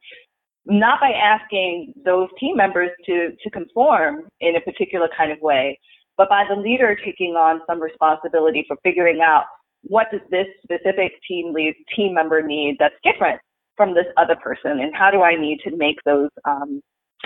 not 0.67 0.99
by 0.99 1.11
asking 1.11 1.93
those 2.03 2.27
team 2.39 2.57
members 2.57 2.89
to, 3.05 3.31
to 3.41 3.49
conform 3.51 4.23
in 4.41 4.55
a 4.55 4.61
particular 4.61 5.09
kind 5.17 5.31
of 5.31 5.39
way, 5.41 5.79
but 6.17 6.29
by 6.29 6.43
the 6.49 6.55
leader 6.55 6.97
taking 7.03 7.33
on 7.33 7.61
some 7.67 7.81
responsibility 7.81 8.65
for 8.67 8.77
figuring 8.83 9.21
out 9.21 9.45
what 9.83 10.07
does 10.11 10.21
this 10.31 10.47
specific 10.63 11.13
team 11.27 11.53
lead 11.53 11.75
team 11.95 12.13
member 12.13 12.41
need 12.41 12.75
that's 12.79 12.95
different 13.03 13.39
from 13.75 13.93
this 13.93 14.07
other 14.17 14.35
person, 14.35 14.79
and 14.79 14.93
how 14.95 15.11
do 15.11 15.21
I 15.21 15.35
need 15.35 15.59
to 15.63 15.75
make 15.77 15.97
those 16.03 16.29
um, 16.45 16.81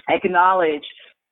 acknowledge 0.10 0.84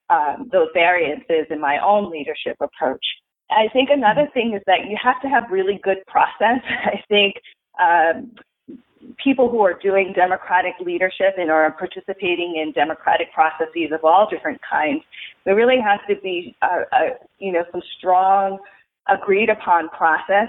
um, 0.10 0.50
those 0.52 0.70
variances 0.74 1.46
in 1.50 1.60
my 1.60 1.78
own 1.84 2.10
leadership 2.10 2.56
approach. 2.62 3.06
I 3.52 3.68
think 3.74 3.90
another 3.92 4.30
thing 4.34 4.54
is 4.56 4.62
that 4.66 4.88
you 4.88 4.98
have 5.04 5.22
to 5.22 5.28
have 5.28 5.52
really 5.52 5.80
good 5.84 5.98
process. 6.08 6.62
I 6.86 7.04
think 7.10 7.36
um, 7.80 8.32
people 9.24 9.50
who 9.50 9.62
are 9.62 9.74
doing 9.74 10.14
democratic 10.16 10.74
leadership 10.80 11.36
and 11.38 11.52
are 11.52 11.72
participating 11.72 12.56
in 12.62 12.72
democratic 12.72 13.32
processes 13.34 13.92
of 13.92 14.04
all 14.04 14.28
different 14.30 14.60
kinds, 14.70 15.02
there 15.46 15.56
really 15.56 15.80
has 15.80 16.00
to 16.08 16.16
be, 16.22 16.56
a, 16.62 16.82
a, 16.94 17.10
you 17.40 17.52
know, 17.52 17.64
some 17.72 17.82
strong, 17.98 18.58
agreed 19.08 19.50
upon 19.50 19.90
process 19.90 20.48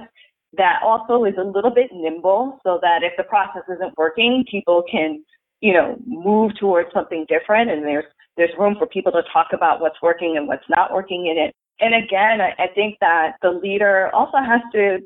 that 0.56 0.80
also 0.82 1.24
is 1.24 1.34
a 1.38 1.44
little 1.44 1.70
bit 1.70 1.90
nimble, 1.92 2.58
so 2.64 2.78
that 2.82 3.02
if 3.02 3.12
the 3.16 3.22
process 3.24 3.62
isn't 3.72 3.96
working, 3.96 4.44
people 4.50 4.82
can, 4.90 5.22
you 5.60 5.72
know, 5.72 5.96
move 6.06 6.52
towards 6.58 6.88
something 6.92 7.24
different, 7.28 7.70
and 7.70 7.84
there's 7.84 8.04
there's 8.36 8.50
room 8.58 8.74
for 8.78 8.86
people 8.86 9.12
to 9.12 9.22
talk 9.32 9.48
about 9.52 9.80
what's 9.80 10.00
working 10.02 10.36
and 10.36 10.48
what's 10.48 10.68
not 10.68 10.92
working 10.92 11.26
in 11.26 11.36
it. 11.36 11.54
And 11.80 11.94
again, 11.94 12.40
I, 12.40 12.54
I 12.62 12.68
think 12.74 12.96
that 13.00 13.36
the 13.42 13.50
leader 13.50 14.10
also 14.14 14.38
has 14.38 14.60
to 14.72 14.98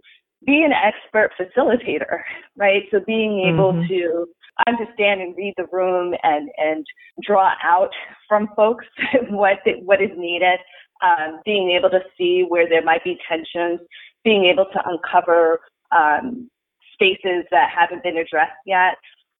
be 0.46 0.62
an 0.62 0.72
expert 0.72 1.30
facilitator, 1.38 2.20
right? 2.56 2.82
So 2.90 3.00
being 3.06 3.50
able 3.52 3.72
mm-hmm. 3.72 3.88
to 3.88 4.26
understand 4.68 5.20
and 5.20 5.36
read 5.36 5.54
the 5.56 5.66
room 5.72 6.14
and 6.22 6.48
and 6.56 6.86
draw 7.22 7.52
out 7.62 7.90
from 8.28 8.48
folks 8.56 8.86
what 9.30 9.58
what 9.82 10.02
is 10.02 10.10
needed, 10.16 10.58
um, 11.02 11.40
being 11.44 11.70
able 11.70 11.90
to 11.90 12.00
see 12.16 12.44
where 12.48 12.68
there 12.68 12.84
might 12.84 13.04
be 13.04 13.18
tensions, 13.28 13.80
being 14.24 14.44
able 14.44 14.66
to 14.66 14.80
uncover 14.86 15.60
um, 15.92 16.48
spaces 16.92 17.44
that 17.50 17.70
haven't 17.74 18.02
been 18.02 18.16
addressed 18.16 18.52
yet, 18.66 18.96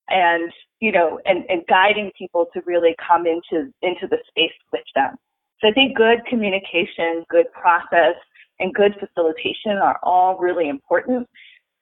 and 0.09 0.51
you 0.79 0.91
know, 0.91 1.19
and, 1.25 1.45
and 1.49 1.63
guiding 1.67 2.11
people 2.17 2.47
to 2.53 2.61
really 2.65 2.95
come 3.05 3.25
into 3.25 3.71
into 3.81 4.07
the 4.09 4.17
space 4.29 4.53
with 4.71 4.83
them. 4.95 5.15
So 5.61 5.69
I 5.69 5.71
think 5.71 5.95
good 5.95 6.19
communication, 6.29 7.23
good 7.29 7.45
process, 7.53 8.15
and 8.59 8.73
good 8.73 8.93
facilitation 8.99 9.77
are 9.81 9.99
all 10.03 10.37
really 10.37 10.69
important. 10.69 11.27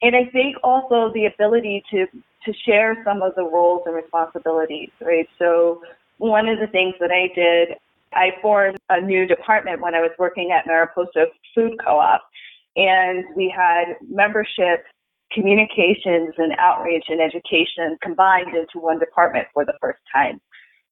And 0.02 0.16
I 0.16 0.26
think 0.32 0.58
also 0.64 1.12
the 1.14 1.26
ability 1.34 1.84
to, 1.92 2.06
to 2.08 2.54
share 2.66 3.02
some 3.06 3.22
of 3.22 3.36
the 3.36 3.44
roles 3.44 3.84
and 3.86 3.96
responsibilities, 3.96 4.90
right? 5.02 5.28
So 5.40 5.82
one 6.18 6.50
of 6.50 6.60
the 6.60 6.68
things 6.68 6.96
that 7.00 7.12
I 7.12 7.34
did, 7.34 7.78
I 8.14 8.32
formed 8.42 8.78
a 8.90 9.00
new 9.00 9.26
department 9.26 9.82
when 9.82 9.96
I 9.96 10.02
was 10.02 10.12
working 10.20 10.52
at 10.52 10.68
Mariposa 10.68 11.28
Food 11.56 11.74
Co-op. 11.84 12.22
And 12.76 13.24
we 13.36 13.54
had 13.56 13.96
membership, 14.10 14.84
communications, 15.32 16.34
and 16.38 16.54
outreach 16.58 17.06
and 17.08 17.22
education 17.22 17.98
combined 18.02 18.56
into 18.56 18.80
one 18.80 19.00
department 19.00 19.48
for 19.54 19.64
the 19.64 19.74
first 19.80 20.00
time. 20.12 20.42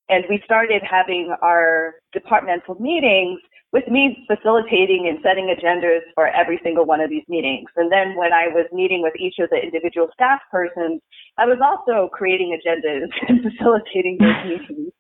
And 0.10 0.26
we 0.30 0.42
started 0.46 0.82
having 0.90 1.34
our 1.42 1.96
departmental 2.14 2.76
meetings 2.76 3.40
with 3.74 3.88
me 3.88 4.26
facilitating 4.28 5.08
and 5.08 5.20
setting 5.24 5.48
agendas 5.48 6.02
for 6.14 6.28
every 6.28 6.60
single 6.64 6.86
one 6.86 7.00
of 7.00 7.10
these 7.10 7.24
meetings. 7.30 7.70
And 7.78 7.92
then 7.92 8.16
when 8.16 8.34
I 8.34 8.48
was 8.48 8.66
meeting 8.74 9.02
with 9.02 9.14
each 9.18 9.36
of 9.40 9.50
the 9.50 9.58
individual 9.58 10.10
staff 10.14 10.42
persons, 10.52 11.02
I 11.38 11.46
was 11.46 11.60
also 11.64 12.10
creating 12.12 12.58
agendas 12.58 13.08
and 13.28 13.42
facilitating 13.42 14.18
those 14.20 14.36
meetings. 14.46 14.92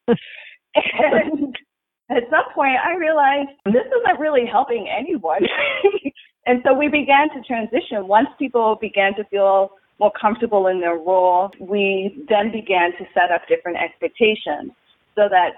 and 0.75 1.55
at 2.09 2.23
some 2.29 2.47
point 2.55 2.77
I 2.83 2.95
realized 2.95 3.49
this 3.65 3.87
isn't 3.87 4.19
really 4.19 4.45
helping 4.49 4.87
anyone. 4.87 5.41
and 6.45 6.61
so 6.65 6.73
we 6.73 6.87
began 6.87 7.29
to 7.35 7.41
transition. 7.45 8.07
Once 8.07 8.29
people 8.39 8.77
began 8.79 9.15
to 9.15 9.25
feel 9.25 9.71
more 9.99 10.11
comfortable 10.19 10.67
in 10.67 10.79
their 10.79 10.95
role, 10.95 11.51
we 11.59 12.25
then 12.29 12.51
began 12.51 12.91
to 12.93 13.05
set 13.13 13.31
up 13.31 13.41
different 13.47 13.77
expectations 13.77 14.71
so 15.15 15.27
that 15.29 15.51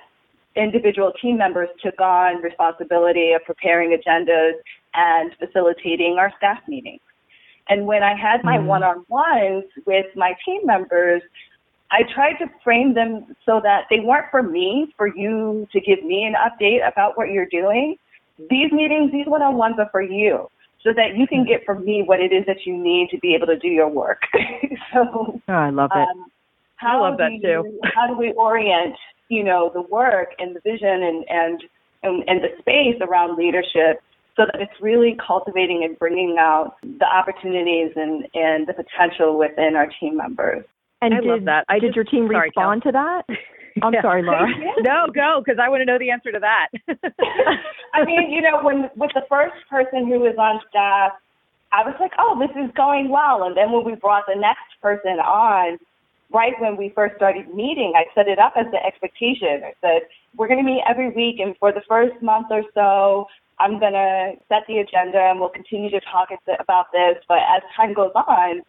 individual 0.56 1.12
team 1.22 1.38
members 1.38 1.70
took 1.84 2.00
on 2.00 2.42
responsibility 2.42 3.32
of 3.34 3.44
preparing 3.46 3.98
agendas 3.98 4.54
and 4.94 5.32
facilitating 5.40 6.18
our 6.20 6.32
staff 6.38 6.60
meetings. 6.68 7.02
And 7.70 7.86
when 7.86 8.04
I 8.04 8.16
had 8.16 8.44
my 8.44 8.58
mm-hmm. 8.58 8.68
one-on-ones 8.68 9.66
with 9.86 10.06
my 10.16 10.34
team 10.46 10.62
members, 10.66 11.22
I 11.92 12.02
tried 12.14 12.34
to 12.40 12.48
frame 12.64 12.94
them 12.94 13.36
so 13.46 13.62
that 13.64 13.84
they 13.90 14.00
weren't 14.00 14.26
for 14.32 14.44
me, 14.44 14.94
for 14.98 15.08
you 15.08 15.68
to 15.72 15.80
give 15.80 16.04
me 16.04 16.26
an 16.26 16.34
update 16.34 16.86
about 16.88 17.18
what 17.18 17.30
you're 17.30 17.48
doing. 17.48 17.96
These 18.50 18.72
meetings, 18.72 19.12
these 19.12 19.28
one-on-ones 19.28 19.76
are 19.80 19.90
for 19.92 20.02
you 20.02 20.50
so 20.84 20.90
that 20.96 21.16
you 21.16 21.26
can 21.28 21.46
get 21.46 21.64
from 21.66 21.86
me 21.86 22.04
what 22.06 22.20
it 22.20 22.34
is 22.34 22.46
that 22.46 22.66
you 22.66 22.78
need 22.78 23.10
to 23.12 23.18
be 23.20 23.34
able 23.34 23.48
to 23.48 23.58
do 23.58 23.70
your 23.70 23.88
work. 23.88 24.22
so 24.94 25.40
oh, 25.48 25.54
I 25.54 25.70
love 25.70 25.92
it. 25.96 26.00
Um, 26.00 26.26
how 26.76 27.04
I 27.04 27.10
love 27.10 27.18
that 27.20 27.32
too. 27.42 27.80
How 27.96 28.08
do 28.08 28.18
we 28.18 28.34
orient 28.34 28.96
you 29.34 29.44
know, 29.44 29.72
the 29.74 29.82
work 29.82 30.30
and 30.40 30.56
the 30.56 30.62
vision 30.62 31.04
and, 31.04 31.26
and, 31.30 31.64
and, 32.04 32.24
and 32.28 32.42
the 32.42 32.50
space 32.60 33.02
around 33.02 33.38
leadership 33.38 34.02
so 34.36 34.44
that 34.46 34.60
it's 34.60 34.82
really 34.82 35.16
cultivating 35.26 35.84
and 35.84 35.98
bringing 36.00 36.38
out 36.40 36.76
the 36.82 37.06
opportunities 37.06 37.92
and, 37.96 38.28
and 38.34 38.68
the 38.68 38.74
potential 38.74 39.38
within 39.38 39.76
our 39.76 39.88
team 40.00 40.18
members. 40.18 40.66
And 41.02 41.14
I 41.14 41.20
did, 41.20 41.30
love 41.30 41.46
that. 41.46 41.66
I 41.70 41.80
did 41.80 41.90
just, 41.90 41.96
your 41.96 42.06
team 42.06 42.28
sorry, 42.32 42.48
respond 42.48 42.84
to 42.84 42.92
that? 42.92 43.24
I'm 43.82 43.94
yeah. 43.94 44.02
sorry, 44.02 44.24
Laura. 44.24 44.48
no, 44.80 45.08
go 45.14 45.42
because 45.44 45.60
I 45.62 45.70
want 45.70 45.82
to 45.82 45.86
know 45.86 45.98
the 45.98 46.12
answer 46.12 46.32
to 46.32 46.40
that. 46.40 46.70
I 47.94 48.06
mean, 48.06 48.32
you 48.32 48.42
know, 48.42 48.62
when 48.62 48.90
with 48.96 49.12
the 49.14 49.26
first 49.30 49.56
person 49.70 50.08
who 50.08 50.20
was 50.20 50.36
on 50.38 50.62
staff, 50.70 51.14
I 51.72 51.82
was 51.82 51.96
like, 52.00 52.12
oh, 52.20 52.38
this 52.40 52.54
is 52.56 52.70
going 52.76 53.10
well. 53.10 53.44
And 53.44 53.58
then 53.58 53.72
when 53.72 53.84
we 53.84 53.96
brought 53.96 54.26
the 54.28 54.40
next 54.40 54.78
person 54.82 55.18
on, 55.20 55.80
right 56.34 56.54
when 56.60 56.78
we 56.78 56.92
first 56.96 57.16
started 57.16 57.54
meeting, 57.54 57.94
I 57.96 58.06
set 58.16 58.28
it 58.28 58.40
up 58.40 58.54
as 58.58 58.66
the 58.72 58.84
expectation. 58.84 59.62
I 59.64 59.74
said, 59.82 60.02
we're 60.36 60.48
going 60.48 60.64
to 60.64 60.66
meet 60.66 60.82
every 60.90 61.10
week, 61.10 61.40
and 61.40 61.56
for 61.58 61.72
the 61.72 61.82
first 61.88 62.22
month 62.22 62.48
or 62.50 62.64
so, 62.74 63.28
I'm 63.60 63.80
going 63.80 63.94
to 63.94 64.34
set 64.50 64.64
the 64.68 64.80
agenda 64.80 65.20
and 65.20 65.40
we'll 65.40 65.50
continue 65.50 65.90
to 65.92 66.02
talk 66.12 66.30
about 66.60 66.88
this. 66.92 67.22
But 67.28 67.38
as 67.56 67.62
time 67.78 67.94
goes 67.94 68.12
on, 68.16 68.62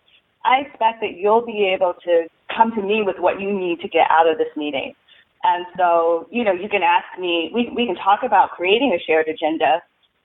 I 0.44 0.60
expect 0.60 1.00
that 1.00 1.16
you'll 1.16 1.44
be 1.44 1.72
able 1.74 1.94
to 2.04 2.28
come 2.54 2.70
to 2.76 2.82
me 2.82 3.02
with 3.02 3.16
what 3.18 3.40
you 3.40 3.50
need 3.50 3.80
to 3.80 3.88
get 3.88 4.06
out 4.10 4.28
of 4.28 4.36
this 4.36 4.52
meeting. 4.56 4.94
And 5.42 5.66
so, 5.76 6.28
you 6.30 6.44
know, 6.44 6.52
you 6.52 6.68
can 6.68 6.82
ask 6.82 7.18
me, 7.18 7.50
we, 7.54 7.70
we 7.74 7.86
can 7.86 7.96
talk 7.96 8.20
about 8.24 8.50
creating 8.52 8.92
a 8.92 9.02
shared 9.04 9.26
agenda, 9.28 9.82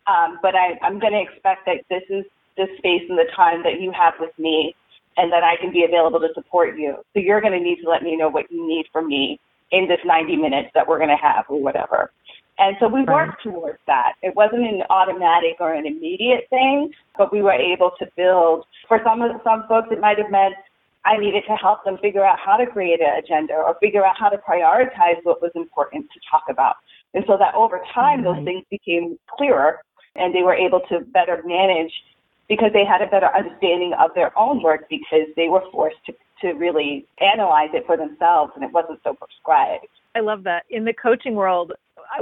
um, 0.08 0.39
but 0.41 0.56
I, 0.56 0.78
I'm 0.82 0.99
going 0.99 1.13
to 1.13 1.21
expect 1.21 1.65
that 1.65 1.84
this 1.89 2.04
is 2.10 2.25
the 2.58 2.67
space 2.78 3.04
and 3.08 3.17
the 3.17 3.28
time 3.36 3.63
that 3.63 3.80
you 3.80 3.91
have 3.91 4.13
with 4.19 4.38
me 4.38 4.75
and 5.17 5.32
that 5.32 5.43
I 5.43 5.56
can 5.60 5.72
be 5.72 5.84
available 5.84 6.19
to 6.19 6.30
support 6.34 6.78
you. 6.78 6.95
So 7.13 7.19
you're 7.19 7.41
going 7.41 7.54
to 7.54 7.60
need 7.60 7.82
to 7.84 7.89
let 7.89 8.04
me 8.04 8.15
know 8.15 8.30
what 8.30 8.52
you 8.52 8.65
need 8.67 8.86
from 8.91 9.08
me 9.08 9.39
in 9.72 9.88
this 9.88 10.00
90 10.06 10.36
minutes 10.38 10.69
that 10.74 10.88
we're 10.88 10.98
going 10.98 11.10
to 11.10 11.22
have 11.22 11.45
or 11.50 11.62
whatever. 11.62 12.12
And 12.58 12.76
so 12.80 12.88
we 12.88 13.02
right. 13.02 13.28
worked 13.28 13.43
towards 13.43 13.80
that. 13.88 14.13
It 14.22 14.36
wasn't 14.36 14.63
an 14.63 14.84
automatic 14.89 15.58
or 15.60 15.74
an 15.74 15.86
immediate 15.86 16.48
thing, 16.50 16.91
but 17.17 17.32
we 17.32 17.41
were 17.41 17.54
able 17.54 17.91
to 18.00 18.06
build. 18.17 18.65
For 18.88 19.00
some 19.06 19.22
of 19.22 19.32
some 19.43 19.63
folks, 19.67 19.88
it 19.91 20.02
might 20.02 20.17
have 20.17 20.30
meant 20.30 20.56
I 21.06 21.17
needed 21.17 21.43
to 21.48 21.56
help 21.56 21.86
them 21.86 21.98
figure 22.02 22.26
out 22.26 22.38
how 22.43 22.58
to 22.58 22.65
create 22.67 23.00
an 23.00 23.24
agenda 23.24 23.54
or 23.54 23.76
figure 23.80 24.06
out 24.06 24.15
how 24.19 24.28
to 24.28 24.38
prioritize 24.38 25.24
what 25.24 25.41
was 25.41 25.52
important 25.56 26.08
to 26.13 26.19
talk 26.30 26.43
about. 26.50 26.76
And 27.13 27.24
so 27.26 27.38
that 27.38 27.56
over 27.56 27.82
time, 27.93 28.24
those 28.24 28.43
things 28.43 28.65
became 28.69 29.17
clearer 29.38 29.80
and 30.15 30.36
they 30.36 30.43
were 30.43 30.54
able 30.54 30.82
to 30.89 31.00
better 31.13 31.41
manage 31.45 31.93
because 32.50 32.72
they 32.74 32.84
had 32.84 33.02
a 33.02 33.08
better 33.08 33.30
understanding 33.36 33.94
of 34.00 34.10
their 34.16 34.38
own 34.38 34.62
work 34.62 34.90
because 34.90 35.28
they 35.36 35.48
were 35.48 35.62
forced 35.72 36.04
to, 36.08 36.14
to 36.42 36.54
really 36.54 37.06
analyze 37.22 37.70
it 37.74 37.86
for 37.86 37.96
themselves 37.96 38.52
and 38.56 38.64
it 38.64 38.72
wasn't 38.74 39.00
so 39.04 39.14
prescribed. 39.14 39.88
I 40.16 40.22
love 40.22 40.44
that. 40.44 40.64
In 40.70 40.84
the 40.84 40.94
coaching 40.94 41.36
world, 41.36 41.74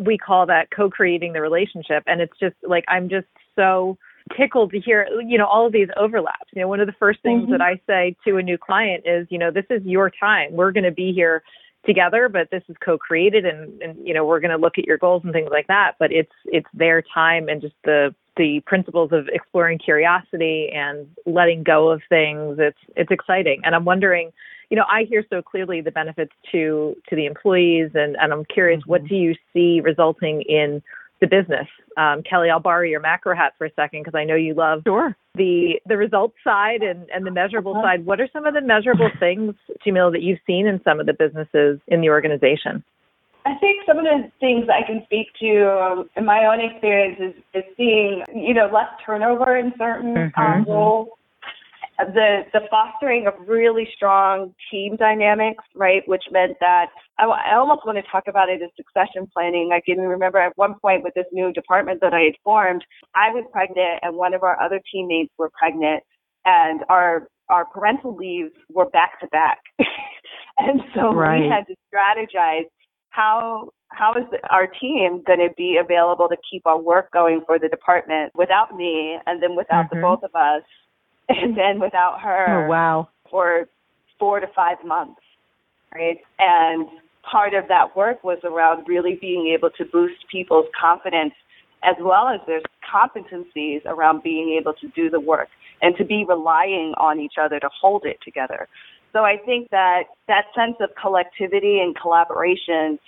we 0.03 0.17
call 0.17 0.45
that 0.47 0.69
co-creating 0.69 1.33
the 1.33 1.41
relationship 1.41 2.03
and 2.05 2.21
it's 2.21 2.37
just 2.39 2.55
like 2.67 2.83
I'm 2.89 3.09
just 3.09 3.27
so 3.55 3.97
tickled 4.35 4.71
to 4.71 4.79
hear 4.79 5.07
you 5.25 5.37
know 5.37 5.45
all 5.45 5.65
of 5.65 5.71
these 5.71 5.87
overlaps 5.95 6.49
you 6.53 6.61
know 6.61 6.67
one 6.67 6.81
of 6.81 6.87
the 6.87 6.93
first 6.99 7.21
things 7.21 7.43
mm-hmm. 7.43 7.53
that 7.53 7.61
i 7.61 7.79
say 7.87 8.13
to 8.25 8.35
a 8.35 8.43
new 8.43 8.57
client 8.57 9.01
is 9.05 9.25
you 9.29 9.37
know 9.37 9.51
this 9.51 9.63
is 9.69 9.81
your 9.85 10.09
time 10.09 10.51
we're 10.51 10.73
going 10.73 10.83
to 10.83 10.91
be 10.91 11.13
here 11.13 11.41
together 11.87 12.29
but 12.29 12.51
this 12.51 12.63
is 12.67 12.75
co-created 12.83 13.45
and 13.45 13.81
and 13.81 14.07
you 14.07 14.13
know 14.13 14.25
we're 14.25 14.39
going 14.39 14.51
to 14.51 14.57
look 14.57 14.77
at 14.77 14.85
your 14.85 14.97
goals 14.97 15.23
and 15.23 15.33
things 15.33 15.49
like 15.49 15.67
that 15.67 15.93
but 15.97 16.11
it's 16.11 16.31
it's 16.45 16.67
their 16.73 17.01
time 17.01 17.47
and 17.47 17.61
just 17.61 17.75
the 17.85 18.13
the 18.35 18.59
principles 18.67 19.11
of 19.11 19.27
exploring 19.29 19.79
curiosity 19.79 20.69
and 20.73 21.07
letting 21.25 21.63
go 21.63 21.89
of 21.89 22.01
things 22.09 22.57
it's 22.59 22.77
it's 22.95 23.11
exciting 23.11 23.61
and 23.63 23.73
i'm 23.73 23.85
wondering 23.85 24.31
you 24.69 24.75
know 24.77 24.85
i 24.89 25.05
hear 25.05 25.23
so 25.29 25.41
clearly 25.41 25.81
the 25.81 25.91
benefits 25.91 26.33
to 26.51 26.95
to 27.09 27.15
the 27.15 27.25
employees 27.25 27.89
and 27.95 28.17
and 28.17 28.33
i'm 28.33 28.45
curious 28.45 28.81
mm-hmm. 28.81 28.91
what 28.91 29.05
do 29.05 29.15
you 29.15 29.33
see 29.53 29.81
resulting 29.81 30.41
in 30.41 30.83
the 31.21 31.27
business 31.27 31.67
um, 31.97 32.21
kelly 32.23 32.49
i'll 32.49 32.59
borrow 32.59 32.83
your 32.83 32.99
macro 32.99 33.35
hat 33.35 33.53
for 33.57 33.65
a 33.65 33.73
second 33.75 34.01
because 34.01 34.17
i 34.17 34.23
know 34.23 34.35
you 34.35 34.53
love 34.53 34.81
sure. 34.85 35.15
the 35.35 35.79
the 35.85 35.97
results 35.97 36.35
side 36.43 36.81
and 36.81 37.09
and 37.13 37.25
the 37.25 37.31
measurable 37.31 37.73
uh-huh. 37.73 37.83
side 37.83 38.05
what 38.05 38.19
are 38.19 38.29
some 38.31 38.45
of 38.45 38.53
the 38.53 38.61
measurable 38.61 39.09
things 39.19 39.53
jamila 39.83 40.11
that 40.11 40.21
you've 40.21 40.39
seen 40.45 40.67
in 40.67 40.81
some 40.83 40.99
of 40.99 41.05
the 41.05 41.13
businesses 41.13 41.79
in 41.87 42.01
the 42.01 42.09
organization 42.09 42.83
I 43.45 43.55
think 43.59 43.85
some 43.85 43.97
of 43.97 44.03
the 44.03 44.29
things 44.41 44.67
I 44.67 44.85
can 44.85 45.03
speak 45.05 45.27
to 45.39 45.71
um, 45.81 46.09
in 46.17 46.25
my 46.25 46.45
own 46.47 46.59
experience 46.59 47.17
is, 47.17 47.43
is 47.53 47.63
seeing, 47.77 48.23
you 48.35 48.53
know, 48.53 48.69
less 48.73 48.89
turnover 49.05 49.55
in 49.55 49.71
certain 49.77 50.13
mm-hmm. 50.13 50.41
um, 50.41 50.65
roles. 50.67 51.07
The 51.97 52.41
the 52.53 52.61
fostering 52.69 53.25
of 53.27 53.33
really 53.47 53.87
strong 53.95 54.53
team 54.69 54.95
dynamics, 54.97 55.63
right? 55.75 56.03
Which 56.05 56.23
meant 56.31 56.57
that 56.59 56.87
I, 57.17 57.25
I 57.25 57.55
almost 57.55 57.85
want 57.85 57.97
to 57.97 58.11
talk 58.11 58.25
about 58.27 58.49
it 58.49 58.61
as 58.61 58.69
succession 58.77 59.27
planning. 59.33 59.71
I 59.73 59.81
can 59.81 59.99
remember 60.03 60.37
at 60.37 60.53
one 60.57 60.75
point 60.79 61.03
with 61.03 61.13
this 61.15 61.25
new 61.31 61.51
department 61.53 62.01
that 62.01 62.13
I 62.13 62.21
had 62.21 62.35
formed, 62.43 62.83
I 63.15 63.31
was 63.31 63.45
pregnant 63.51 63.99
and 64.03 64.15
one 64.15 64.33
of 64.33 64.43
our 64.43 64.61
other 64.61 64.79
teammates 64.91 65.33
were 65.37 65.49
pregnant, 65.57 66.03
and 66.45 66.81
our 66.89 67.27
our 67.49 67.65
parental 67.65 68.15
leaves 68.15 68.53
were 68.69 68.89
back 68.89 69.19
to 69.21 69.27
back, 69.27 69.59
and 70.59 70.81
so 70.93 71.13
right. 71.13 71.41
we 71.41 71.47
had 71.47 71.65
to 71.67 71.75
strategize 71.91 72.65
how 73.09 73.69
how 73.89 74.13
is 74.13 74.25
our 74.49 74.67
team 74.67 75.23
going 75.25 75.39
to 75.39 75.49
be 75.57 75.79
available 75.81 76.27
to 76.27 76.37
keep 76.51 76.61
our 76.67 76.79
work 76.79 77.09
going 77.11 77.41
for 77.47 77.57
the 77.57 77.69
department 77.69 78.31
without 78.35 78.75
me 78.75 79.17
and 79.25 79.41
then 79.41 79.55
without 79.55 79.85
mm-hmm. 79.85 79.95
the 79.95 80.01
both 80.01 80.23
of 80.23 80.35
us 80.35 80.61
and 81.43 81.57
then 81.57 81.79
without 81.79 82.19
her 82.21 82.65
oh, 82.65 82.69
wow. 82.69 83.09
for 83.29 83.67
four 84.19 84.39
to 84.39 84.47
five 84.55 84.77
months 84.85 85.21
right? 85.93 86.17
And 86.39 86.87
part 87.29 87.53
of 87.53 87.67
that 87.67 87.95
work 87.95 88.23
was 88.23 88.39
around 88.43 88.87
really 88.87 89.17
being 89.19 89.53
able 89.57 89.69
to 89.71 89.85
boost 89.85 90.27
people's 90.31 90.67
confidence 90.79 91.33
as 91.83 91.95
well 91.99 92.27
as 92.27 92.39
their 92.47 92.61
competencies 92.81 93.85
around 93.85 94.23
being 94.23 94.57
able 94.59 94.73
to 94.73 94.87
do 94.95 95.09
the 95.09 95.19
work 95.19 95.49
and 95.81 95.95
to 95.97 96.05
be 96.05 96.25
relying 96.27 96.93
on 96.97 97.19
each 97.19 97.35
other 97.39 97.59
to 97.59 97.69
hold 97.79 98.03
it 98.05 98.17
together. 98.23 98.67
So 99.13 99.23
i 99.23 99.37
think 99.45 99.69
that 99.71 100.03
that 100.27 100.45
sense 100.55 100.75
of 100.79 100.89
collectivity 101.01 101.79
and 101.79 101.95
collaboration 101.95 102.99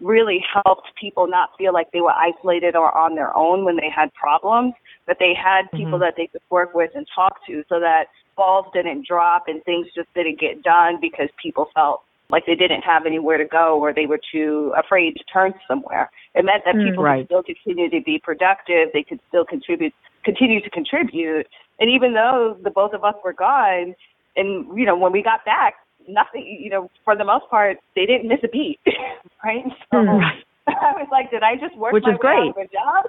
really 0.00 0.44
helped 0.52 0.88
people 1.00 1.26
not 1.26 1.50
feel 1.56 1.72
like 1.72 1.90
they 1.92 2.00
were 2.00 2.12
isolated 2.12 2.76
or 2.76 2.96
on 2.96 3.14
their 3.14 3.34
own 3.36 3.64
when 3.64 3.76
they 3.76 3.88
had 3.94 4.12
problems, 4.12 4.74
but 5.06 5.16
they 5.18 5.32
had 5.34 5.70
people 5.72 5.92
mm-hmm. 5.92 6.00
that 6.00 6.14
they 6.16 6.26
could 6.26 6.42
work 6.50 6.74
with 6.74 6.90
and 6.94 7.06
talk 7.14 7.38
to 7.46 7.62
so 7.68 7.80
that 7.80 8.06
balls 8.36 8.66
didn't 8.72 9.06
drop 9.06 9.44
and 9.46 9.62
things 9.64 9.86
just 9.94 10.12
didn't 10.14 10.38
get 10.38 10.62
done 10.62 10.98
because 11.00 11.28
people 11.42 11.68
felt 11.74 12.02
like 12.28 12.44
they 12.46 12.54
didn't 12.54 12.82
have 12.82 13.06
anywhere 13.06 13.38
to 13.38 13.44
go 13.44 13.78
or 13.80 13.94
they 13.94 14.06
were 14.06 14.20
too 14.32 14.72
afraid 14.76 15.14
to 15.14 15.24
turn 15.32 15.54
somewhere. 15.68 16.10
It 16.34 16.44
meant 16.44 16.64
that 16.64 16.74
people 16.74 17.04
right. 17.04 17.20
could 17.20 17.26
still 17.26 17.42
continue 17.42 17.88
to 17.90 18.02
be 18.04 18.20
productive, 18.22 18.88
they 18.92 19.02
could 19.02 19.20
still 19.28 19.44
contribute 19.44 19.94
continue 20.24 20.60
to 20.60 20.70
contribute. 20.70 21.46
And 21.78 21.88
even 21.88 22.14
though 22.14 22.56
the 22.62 22.70
both 22.70 22.92
of 22.92 23.04
us 23.04 23.14
were 23.24 23.32
gone 23.32 23.94
and 24.34 24.78
you 24.78 24.84
know, 24.84 24.96
when 24.96 25.12
we 25.12 25.22
got 25.22 25.44
back, 25.44 25.74
nothing, 26.08 26.44
you 26.60 26.70
know, 26.70 26.90
for 27.04 27.16
the 27.16 27.24
most 27.24 27.48
part, 27.48 27.78
they 27.94 28.06
didn't 28.06 28.28
miss 28.28 28.40
a 28.42 28.48
beat, 28.48 28.80
right? 29.44 29.64
So 29.90 29.98
mm-hmm. 29.98 30.18
right. 30.18 30.42
I 30.82 30.92
was 30.96 31.08
like, 31.10 31.30
did 31.30 31.42
I 31.42 31.56
just 31.56 31.76
work 31.76 31.92
Which 31.92 32.04
my 32.04 32.12
is 32.14 32.18
great. 32.18 32.36
out 32.36 32.48
of 32.48 32.56
a 32.56 32.66
job? 32.68 33.04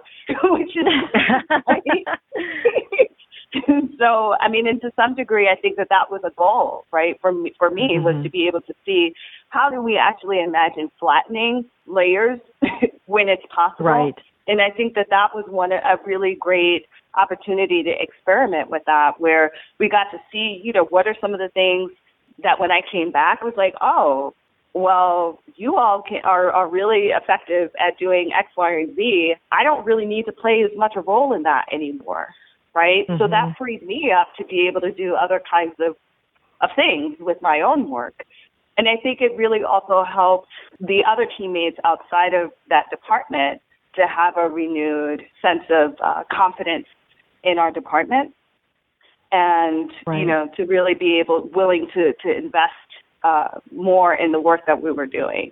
Which 0.52 0.76
is 0.76 0.86
so, 3.98 4.36
I 4.40 4.50
mean, 4.50 4.68
and 4.68 4.80
to 4.82 4.92
some 4.96 5.16
degree, 5.16 5.48
I 5.48 5.56
think 5.60 5.78
that 5.78 5.88
that 5.90 6.12
was 6.12 6.22
a 6.24 6.32
goal, 6.32 6.86
right? 6.92 7.20
For 7.22 7.32
me, 7.32 7.54
for 7.58 7.70
me, 7.70 7.94
mm-hmm. 7.94 8.04
was 8.04 8.24
to 8.24 8.30
be 8.30 8.48
able 8.48 8.62
to 8.62 8.74
see 8.86 9.14
how 9.50 9.70
do 9.70 9.82
we 9.82 9.98
actually 9.98 10.42
imagine 10.42 10.92
flattening 11.00 11.66
layers 11.86 12.40
when 13.06 13.30
it's 13.30 13.46
possible. 13.54 13.86
Right. 13.86 14.16
And 14.48 14.62
I 14.62 14.70
think 14.70 14.96
that 14.96 15.08
that 15.10 15.36
was 15.36 15.46
one 15.48 15.72
a 15.72 15.98
really 16.06 16.36
great 16.40 16.86
opportunity 17.16 17.84
to 17.84 17.92
experiment 18.02 18.70
with 18.70 18.84
that, 18.86 19.20
where 19.20 19.52
we 19.80 19.90
got 19.90 20.12
to 20.12 20.18
see, 20.32 20.62
you 20.64 20.72
know, 20.72 20.86
what 20.86 21.08
are 21.08 21.16
some 21.20 21.34
of 21.34 21.40
the 21.40 21.50
things 21.50 21.92
that 22.44 22.60
when 22.60 22.72
I 22.72 22.82
came 22.90 23.12
back, 23.12 23.40
I 23.42 23.46
was 23.46 23.56
like, 23.58 23.74
oh, 23.82 24.34
well, 24.74 25.42
you 25.56 25.76
all 25.76 26.04
can, 26.08 26.22
are 26.24 26.52
are 26.52 26.70
really 26.70 27.08
effective 27.08 27.72
at 27.80 27.98
doing 27.98 28.32
X, 28.38 28.50
Y, 28.56 28.72
and 28.72 28.96
Z. 28.96 29.36
I 29.52 29.64
don't 29.64 29.86
really 29.86 30.06
need 30.06 30.26
to 30.26 30.32
play 30.32 30.64
as 30.64 30.78
much 30.78 30.94
a 30.96 31.02
role 31.02 31.34
in 31.34 31.44
that 31.44 31.66
anymore, 31.72 32.28
right? 32.76 33.08
Mm-hmm. 33.08 33.18
So 33.18 33.28
that 33.28 33.56
freed 33.58 33.84
me 33.84 34.12
up 34.18 34.28
to 34.38 34.46
be 34.46 34.68
able 34.68 34.82
to 34.82 34.92
do 34.92 35.16
other 35.16 35.42
kinds 35.50 35.76
of 35.80 35.96
of 36.62 36.70
things 36.76 37.16
with 37.20 37.38
my 37.42 37.62
own 37.62 37.90
work. 37.90 38.24
And 38.78 38.88
I 38.88 38.98
think 39.02 39.22
it 39.22 39.36
really 39.36 39.64
also 39.64 40.04
helped 40.04 40.50
the 40.80 41.04
other 41.08 41.28
teammates 41.38 41.78
outside 41.84 42.34
of 42.34 42.52
that 42.70 42.90
department 42.92 43.62
to 43.96 44.06
have 44.06 44.38
a 44.38 44.48
renewed 44.48 45.24
sense 45.42 45.64
of 45.72 45.96
uh, 46.04 46.24
confidence 46.32 46.86
in 47.44 47.58
our 47.58 47.72
department 47.72 48.34
and 49.32 49.92
right. 50.06 50.20
you 50.20 50.26
know 50.26 50.48
to 50.56 50.64
really 50.66 50.94
be 50.94 51.20
able 51.20 51.50
willing 51.54 51.88
to 51.94 52.14
to 52.22 52.36
invest 52.36 52.72
uh, 53.28 53.60
more 53.72 54.14
in 54.14 54.32
the 54.32 54.40
work 54.40 54.62
that 54.68 54.82
we 54.82 54.92
were 54.92 55.06
doing. 55.06 55.52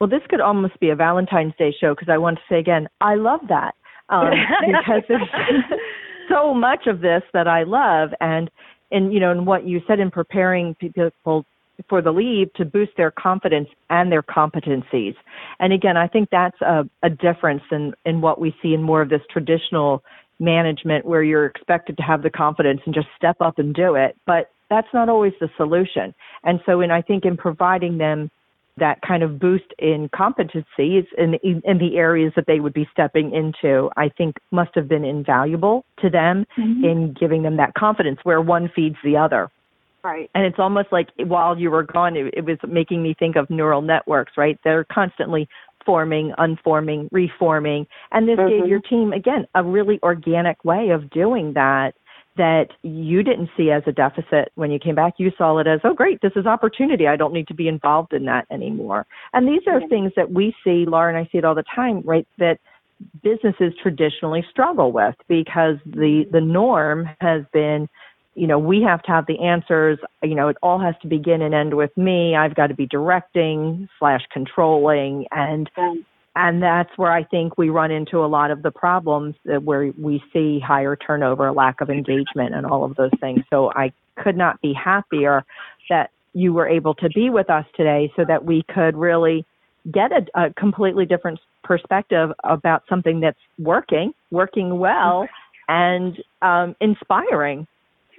Well, 0.00 0.08
this 0.08 0.22
could 0.28 0.40
almost 0.40 0.78
be 0.80 0.90
a 0.90 0.96
Valentine's 0.96 1.54
Day 1.58 1.74
show 1.78 1.94
because 1.94 2.08
I 2.08 2.18
want 2.18 2.36
to 2.36 2.42
say 2.48 2.58
again, 2.58 2.88
I 3.00 3.14
love 3.16 3.40
that 3.48 3.74
um, 4.08 4.30
because 4.66 5.02
there's 5.08 5.28
so 6.28 6.54
much 6.54 6.86
of 6.86 7.00
this 7.00 7.22
that 7.32 7.48
I 7.48 7.64
love, 7.64 8.10
and 8.20 8.50
and 8.90 9.12
you 9.12 9.20
know, 9.20 9.30
and 9.30 9.46
what 9.46 9.66
you 9.66 9.80
said 9.86 10.00
in 10.00 10.10
preparing 10.10 10.74
people 10.76 11.44
for 11.88 12.02
the 12.02 12.10
leave 12.10 12.52
to 12.54 12.64
boost 12.64 12.92
their 12.96 13.10
confidence 13.10 13.68
and 13.88 14.10
their 14.10 14.22
competencies. 14.22 15.14
And 15.60 15.72
again, 15.72 15.96
I 15.96 16.08
think 16.08 16.28
that's 16.30 16.60
a, 16.60 16.88
a 17.02 17.10
difference 17.10 17.62
in 17.70 17.94
in 18.04 18.20
what 18.20 18.40
we 18.40 18.54
see 18.62 18.74
in 18.74 18.82
more 18.82 19.02
of 19.02 19.08
this 19.08 19.22
traditional 19.30 20.02
management 20.38 21.04
where 21.04 21.22
you're 21.22 21.46
expected 21.46 21.96
to 21.96 22.02
have 22.02 22.22
the 22.22 22.30
confidence 22.30 22.80
and 22.84 22.94
just 22.94 23.08
step 23.16 23.36
up 23.40 23.58
and 23.58 23.74
do 23.74 23.96
it. 23.96 24.16
But 24.26 24.50
that's 24.70 24.88
not 24.92 25.08
always 25.08 25.32
the 25.40 25.50
solution. 25.56 26.14
And 26.44 26.60
so, 26.66 26.80
in 26.80 26.90
I 26.90 27.02
think 27.02 27.24
in 27.24 27.36
providing 27.36 27.98
them 27.98 28.30
that 28.78 29.00
kind 29.02 29.22
of 29.22 29.38
boost 29.38 29.64
in 29.78 30.08
competencies 30.10 31.06
in, 31.16 31.34
in, 31.42 31.60
in 31.64 31.78
the 31.78 31.96
areas 31.96 32.32
that 32.36 32.46
they 32.46 32.60
would 32.60 32.72
be 32.72 32.88
stepping 32.92 33.32
into, 33.32 33.90
I 33.96 34.08
think 34.08 34.36
must 34.50 34.70
have 34.74 34.88
been 34.88 35.04
invaluable 35.04 35.84
to 36.00 36.08
them 36.08 36.46
mm-hmm. 36.56 36.84
in 36.84 37.14
giving 37.18 37.42
them 37.42 37.56
that 37.56 37.74
confidence 37.74 38.20
where 38.22 38.40
one 38.40 38.70
feeds 38.74 38.96
the 39.04 39.16
other. 39.16 39.50
Right. 40.04 40.30
And 40.34 40.44
it's 40.44 40.58
almost 40.58 40.88
like 40.92 41.08
while 41.18 41.58
you 41.58 41.70
were 41.70 41.82
gone, 41.82 42.16
it, 42.16 42.32
it 42.32 42.44
was 42.44 42.58
making 42.66 43.02
me 43.02 43.14
think 43.18 43.36
of 43.36 43.50
neural 43.50 43.82
networks, 43.82 44.32
right? 44.36 44.58
They're 44.62 44.84
constantly 44.84 45.48
forming, 45.84 46.32
unforming, 46.38 47.08
reforming. 47.10 47.86
And 48.12 48.28
this 48.28 48.38
mm-hmm. 48.38 48.60
gave 48.60 48.68
your 48.68 48.80
team, 48.80 49.12
again, 49.12 49.46
a 49.54 49.64
really 49.64 49.98
organic 50.02 50.64
way 50.64 50.90
of 50.90 51.10
doing 51.10 51.54
that 51.54 51.94
that 52.38 52.68
you 52.82 53.22
didn't 53.22 53.50
see 53.56 53.70
as 53.70 53.82
a 53.86 53.92
deficit 53.92 54.50
when 54.54 54.70
you 54.70 54.78
came 54.78 54.94
back. 54.94 55.14
You 55.18 55.30
saw 55.36 55.58
it 55.58 55.66
as, 55.66 55.80
oh, 55.84 55.92
great, 55.92 56.20
this 56.22 56.32
is 56.34 56.46
opportunity. 56.46 57.06
I 57.06 57.16
don't 57.16 57.34
need 57.34 57.48
to 57.48 57.54
be 57.54 57.68
involved 57.68 58.14
in 58.14 58.24
that 58.24 58.46
anymore. 58.50 59.06
And 59.34 59.46
these 59.46 59.62
are 59.66 59.86
things 59.88 60.12
that 60.16 60.32
we 60.32 60.54
see, 60.64 60.86
Laura 60.86 61.14
and 61.14 61.18
I 61.18 61.28
see 61.30 61.38
it 61.38 61.44
all 61.44 61.54
the 61.54 61.64
time, 61.74 62.00
right? 62.04 62.26
That 62.38 62.58
businesses 63.22 63.74
traditionally 63.82 64.44
struggle 64.50 64.90
with 64.90 65.14
because 65.28 65.76
the 65.84 66.24
mm-hmm. 66.24 66.32
the 66.32 66.40
norm 66.40 67.08
has 67.20 67.44
been 67.52 67.88
you 68.34 68.46
know, 68.46 68.58
we 68.58 68.82
have 68.82 69.02
to 69.02 69.10
have 69.10 69.26
the 69.26 69.40
answers. 69.40 69.98
You 70.22 70.36
know, 70.36 70.46
it 70.46 70.56
all 70.62 70.78
has 70.78 70.94
to 71.02 71.08
begin 71.08 71.42
and 71.42 71.52
end 71.52 71.74
with 71.74 71.90
me. 71.96 72.36
I've 72.36 72.54
got 72.54 72.68
to 72.68 72.74
be 72.74 72.86
directing 72.86 73.88
slash 73.98 74.20
controlling, 74.32 75.26
and 75.32 75.68
and 76.36 76.62
that's 76.62 76.90
where 76.96 77.12
I 77.12 77.24
think 77.24 77.58
we 77.58 77.68
run 77.68 77.90
into 77.90 78.18
a 78.18 78.26
lot 78.26 78.50
of 78.50 78.62
the 78.62 78.70
problems 78.70 79.34
where 79.44 79.92
we 79.98 80.22
see 80.32 80.60
higher 80.60 80.96
turnover, 80.96 81.50
lack 81.52 81.80
of 81.80 81.90
engagement, 81.90 82.54
and 82.54 82.64
all 82.64 82.84
of 82.84 82.94
those 82.96 83.10
things. 83.20 83.40
So 83.50 83.72
I 83.74 83.92
could 84.16 84.36
not 84.36 84.60
be 84.60 84.72
happier 84.72 85.44
that 85.90 86.10
you 86.34 86.52
were 86.52 86.68
able 86.68 86.94
to 86.94 87.08
be 87.10 87.30
with 87.30 87.50
us 87.50 87.64
today, 87.76 88.12
so 88.14 88.24
that 88.24 88.44
we 88.44 88.62
could 88.74 88.96
really 88.96 89.44
get 89.90 90.12
a, 90.12 90.26
a 90.34 90.52
completely 90.54 91.06
different 91.06 91.40
perspective 91.64 92.30
about 92.44 92.82
something 92.88 93.20
that's 93.20 93.38
working, 93.58 94.12
working 94.30 94.78
well, 94.78 95.26
and 95.68 96.22
um, 96.42 96.76
inspiring 96.80 97.66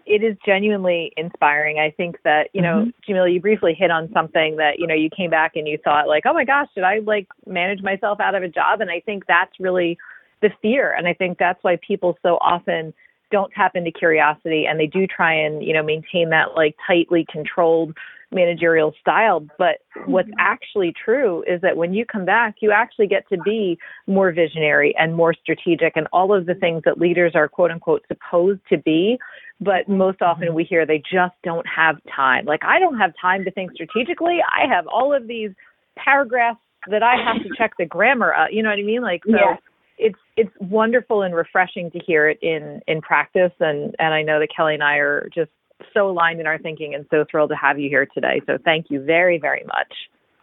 it 0.10 0.24
is 0.24 0.36
genuinely 0.44 1.14
inspiring. 1.16 1.78
I 1.78 1.92
think 1.92 2.18
that, 2.24 2.50
you 2.52 2.62
know, 2.62 2.82
mm-hmm. 2.82 2.90
Jamila, 3.06 3.30
you 3.30 3.40
briefly 3.40 3.76
hit 3.78 3.92
on 3.92 4.10
something 4.12 4.56
that, 4.58 4.80
you 4.80 4.88
know, 4.88 4.96
you 4.96 5.08
came 5.16 5.30
back 5.30 5.56
and 5.56 5.68
you 5.68 5.78
thought 5.84 6.08
like, 6.08 6.24
oh 6.26 6.34
my 6.34 6.44
gosh, 6.44 6.68
did 6.74 6.84
I 6.84 7.00
like 7.00 7.28
manage 7.46 7.84
myself 7.84 8.20
out 8.20 8.34
of 8.34 8.42
a 8.42 8.48
job? 8.48 8.82
And 8.82 8.90
I 8.90 9.02
think 9.02 9.28
that's 9.28 9.60
really 9.60 10.00
the 10.42 10.50
fear. 10.64 10.96
And 10.98 11.08
I 11.08 11.14
think 11.14 11.38
that's 11.38 11.64
why 11.64 11.78
people 11.88 12.18
so 12.24 12.40
often 12.42 12.92
don't 13.32 13.54
tap 13.54 13.76
into 13.76 13.92
curiosity 13.92 14.66
and 14.66 14.80
they 14.80 14.88
do 14.88 15.06
try 15.06 15.32
and, 15.32 15.64
you 15.64 15.74
know, 15.74 15.84
maintain 15.84 16.32
that 16.32 16.56
like 16.56 16.76
tightly 16.88 17.26
controlled 17.32 17.96
managerial 18.32 18.94
style. 19.00 19.46
But 19.58 19.80
what's 20.06 20.30
mm-hmm. 20.30 20.40
actually 20.40 20.94
true 21.04 21.44
is 21.48 21.62
that 21.62 21.78
when 21.78 21.94
you 21.94 22.06
come 22.06 22.26
back, 22.26 22.56
you 22.62 22.72
actually 22.72 23.08
get 23.08 23.28
to 23.30 23.38
be 23.38 23.78
more 24.08 24.32
visionary 24.32 24.96
and 24.98 25.16
more 25.16 25.34
strategic 25.34 25.94
and 25.96 26.08
all 26.14 26.36
of 26.36 26.46
the 26.46 26.56
things 26.56 26.84
that 26.86 27.00
leaders 27.00 27.34
are 27.36 27.48
quote 27.48 27.72
unquote 27.72 28.04
supposed 28.08 28.62
to 28.70 28.78
be. 28.78 29.18
But 29.60 29.90
most 29.90 30.22
often 30.22 30.48
mm-hmm. 30.48 30.56
we 30.56 30.64
hear 30.64 30.86
they 30.86 31.02
just 31.12 31.36
don't 31.44 31.66
have 31.68 31.98
time. 32.16 32.46
Like, 32.46 32.62
I 32.64 32.80
don't 32.80 32.98
have 32.98 33.12
time 33.22 33.44
to 33.46 33.52
think 33.52 33.72
strategically. 33.74 34.40
I 34.42 34.74
have 34.74 34.88
all 34.88 35.14
of 35.14 35.28
these 35.28 35.52
paragraphs 35.98 36.60
that 36.90 37.04
I 37.04 37.16
have 37.16 37.44
to 37.44 37.50
check 37.58 37.72
the 37.78 37.86
grammar. 37.86 38.34
Uh, 38.34 38.46
you 38.50 38.64
know 38.64 38.70
what 38.70 38.80
I 38.80 38.84
mean? 38.84 39.02
Like, 39.02 39.24
so. 39.26 39.32
Yeah 39.32 39.56
it's 40.02 40.18
it's 40.38 40.50
wonderful 40.62 41.24
and 41.24 41.36
refreshing 41.36 41.92
to 41.92 42.00
hear 42.00 42.30
it 42.30 42.40
in 42.42 42.82
in 42.88 43.02
practice 43.02 43.52
and 43.60 43.94
and 44.00 44.14
I 44.14 44.22
know 44.22 44.40
that 44.40 44.48
Kelly 44.56 44.74
and 44.76 44.82
I 44.82 44.96
are 44.96 45.30
just 45.36 45.52
so 45.94 46.10
aligned 46.10 46.40
in 46.40 46.48
our 46.48 46.58
thinking 46.58 46.94
and 46.94 47.06
so 47.10 47.26
thrilled 47.30 47.50
to 47.50 47.56
have 47.56 47.80
you 47.80 47.90
here 47.90 48.06
today. 48.06 48.42
So 48.46 48.58
thank 48.64 48.88
you 48.90 49.04
very, 49.04 49.38
very 49.38 49.64
much. 49.66 49.94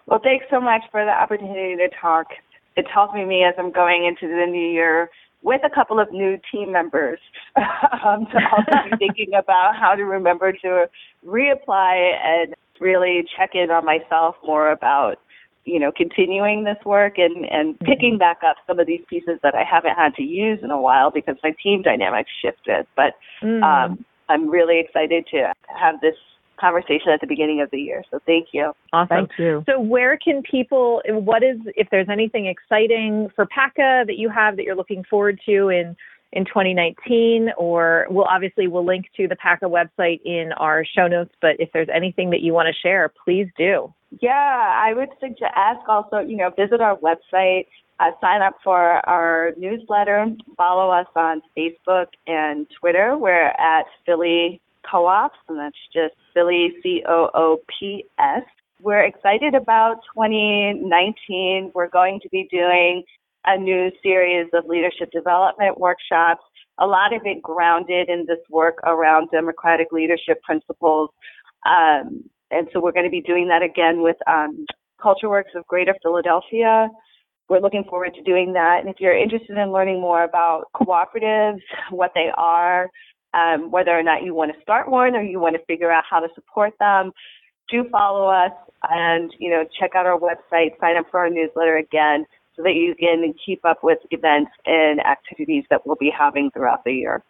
Well, 0.06 0.20
thanks 0.22 0.46
so 0.50 0.60
much 0.60 0.82
for 0.90 1.04
the 1.04 1.10
opportunity 1.10 1.76
to 1.76 1.88
talk. 2.00 2.28
It's 2.76 2.88
helping 2.92 3.26
me 3.26 3.44
as 3.44 3.54
I'm 3.58 3.72
going 3.72 4.04
into 4.06 4.32
the 4.32 4.46
new 4.46 4.70
year 4.70 5.10
with 5.42 5.60
a 5.64 5.74
couple 5.74 6.00
of 6.00 6.10
new 6.12 6.38
team 6.52 6.72
members 6.72 7.18
um, 7.56 8.26
to 8.26 8.38
also 8.52 8.90
be 8.90 8.96
thinking 8.98 9.34
about 9.34 9.76
how 9.78 9.94
to 9.94 10.04
remember 10.04 10.52
to 10.52 10.86
reapply 11.26 12.12
and 12.24 12.54
really 12.80 13.24
check 13.36 13.50
in 13.54 13.70
on 13.70 13.84
myself 13.84 14.36
more 14.44 14.70
about 14.70 15.16
you 15.64 15.80
know 15.80 15.90
continuing 15.90 16.64
this 16.64 16.76
work 16.84 17.14
and 17.16 17.44
and 17.46 17.78
picking 17.80 18.18
back 18.18 18.38
up 18.46 18.56
some 18.66 18.78
of 18.78 18.86
these 18.86 19.00
pieces 19.08 19.38
that 19.42 19.54
I 19.54 19.64
haven't 19.64 19.94
had 19.94 20.14
to 20.14 20.22
use 20.22 20.60
in 20.62 20.70
a 20.70 20.80
while 20.80 21.10
because 21.10 21.36
my 21.42 21.54
team 21.62 21.82
dynamics 21.82 22.30
shifted. 22.42 22.86
But 22.94 23.14
mm. 23.42 23.62
um, 23.62 24.04
I'm 24.28 24.48
really 24.48 24.80
excited 24.80 25.26
to 25.32 25.52
have 25.68 26.00
this 26.00 26.14
conversation 26.58 27.10
at 27.12 27.20
the 27.20 27.26
beginning 27.26 27.60
of 27.60 27.70
the 27.70 27.78
year. 27.78 28.02
So 28.10 28.18
thank 28.26 28.48
you. 28.52 28.72
Awesome. 28.92 29.08
Thank 29.08 29.30
you. 29.38 29.64
So 29.66 29.78
where 29.78 30.16
can 30.16 30.42
people 30.42 31.02
what 31.06 31.42
is 31.42 31.58
if 31.76 31.88
there's 31.90 32.08
anything 32.08 32.46
exciting 32.46 33.28
for 33.36 33.46
PACA 33.46 34.04
that 34.06 34.16
you 34.16 34.28
have 34.30 34.56
that 34.56 34.64
you're 34.64 34.76
looking 34.76 35.04
forward 35.04 35.40
to 35.46 35.68
in 35.68 35.96
in 36.32 36.44
2019 36.44 37.50
or 37.56 38.06
we'll 38.10 38.24
obviously 38.24 38.66
we'll 38.68 38.84
link 38.84 39.06
to 39.16 39.28
the 39.28 39.36
PACA 39.36 39.66
website 39.66 40.20
in 40.24 40.52
our 40.56 40.84
show 40.84 41.06
notes, 41.06 41.32
but 41.40 41.52
if 41.58 41.70
there's 41.72 41.88
anything 41.94 42.30
that 42.30 42.40
you 42.40 42.52
want 42.52 42.66
to 42.66 42.74
share, 42.80 43.12
please 43.24 43.48
do. 43.56 43.92
Yeah, 44.20 44.32
I 44.32 44.92
would 44.94 45.08
suggest 45.20 45.52
ask 45.54 45.88
also, 45.88 46.18
you 46.18 46.36
know, 46.36 46.50
visit 46.50 46.80
our 46.80 46.96
website, 46.98 47.66
uh, 48.00 48.10
sign 48.20 48.42
up 48.42 48.56
for 48.62 48.78
our 49.08 49.52
newsletter, 49.56 50.26
follow 50.56 50.90
us 50.90 51.06
on 51.16 51.42
Facebook 51.56 52.06
and 52.26 52.66
Twitter. 52.78 53.16
We're 53.16 53.48
at 53.48 53.84
Philly 54.04 54.60
Co-ops, 54.90 55.38
and 55.48 55.58
that's 55.58 55.76
just 55.92 56.14
Philly 56.34 56.74
C 56.82 57.02
O 57.08 57.30
O 57.34 57.58
P 57.78 58.04
S. 58.18 58.42
We're 58.80 59.04
excited 59.04 59.54
about 59.54 59.96
2019. 60.14 61.72
We're 61.74 61.88
going 61.88 62.20
to 62.20 62.28
be 62.28 62.46
doing 62.50 63.02
a 63.46 63.56
new 63.56 63.90
series 64.02 64.48
of 64.52 64.66
leadership 64.66 65.10
development 65.12 65.78
workshops, 65.78 66.42
a 66.78 66.86
lot 66.86 67.14
of 67.14 67.22
it 67.24 67.42
grounded 67.42 68.08
in 68.08 68.26
this 68.26 68.38
work 68.50 68.78
around 68.84 69.30
democratic 69.30 69.92
leadership 69.92 70.42
principles. 70.42 71.10
Um, 71.64 72.24
and 72.50 72.68
so 72.72 72.80
we're 72.80 72.92
going 72.92 73.06
to 73.06 73.10
be 73.10 73.22
doing 73.22 73.48
that 73.48 73.62
again 73.62 74.02
with 74.02 74.16
um, 74.26 74.66
Culture 75.00 75.28
Works 75.28 75.52
of 75.54 75.66
Greater 75.66 75.94
Philadelphia. 76.02 76.88
We're 77.48 77.60
looking 77.60 77.84
forward 77.84 78.14
to 78.14 78.22
doing 78.22 78.52
that. 78.54 78.80
And 78.80 78.88
if 78.88 78.96
you're 78.98 79.16
interested 79.16 79.56
in 79.56 79.72
learning 79.72 80.00
more 80.00 80.24
about 80.24 80.64
cooperatives, 80.74 81.60
what 81.90 82.12
they 82.14 82.30
are, 82.36 82.90
um, 83.34 83.70
whether 83.70 83.96
or 83.96 84.02
not 84.02 84.22
you 84.22 84.34
want 84.34 84.52
to 84.54 84.60
start 84.62 84.90
one 84.90 85.14
or 85.14 85.22
you 85.22 85.38
want 85.38 85.56
to 85.56 85.64
figure 85.66 85.90
out 85.90 86.04
how 86.08 86.20
to 86.20 86.28
support 86.34 86.72
them, 86.80 87.12
do 87.70 87.84
follow 87.90 88.28
us 88.28 88.52
and 88.90 89.34
you 89.38 89.50
know 89.50 89.64
check 89.78 89.94
out 89.94 90.06
our 90.06 90.18
website, 90.18 90.78
sign 90.80 90.96
up 90.96 91.06
for 91.10 91.20
our 91.20 91.30
newsletter 91.30 91.76
again, 91.76 92.24
so 92.54 92.62
that 92.62 92.74
you 92.74 92.94
can 92.98 93.34
keep 93.44 93.64
up 93.64 93.78
with 93.82 93.98
events 94.10 94.50
and 94.64 95.00
activities 95.00 95.64
that 95.70 95.86
we'll 95.86 95.96
be 95.96 96.10
having 96.16 96.50
throughout 96.50 96.84
the 96.84 96.92
year. 96.92 97.22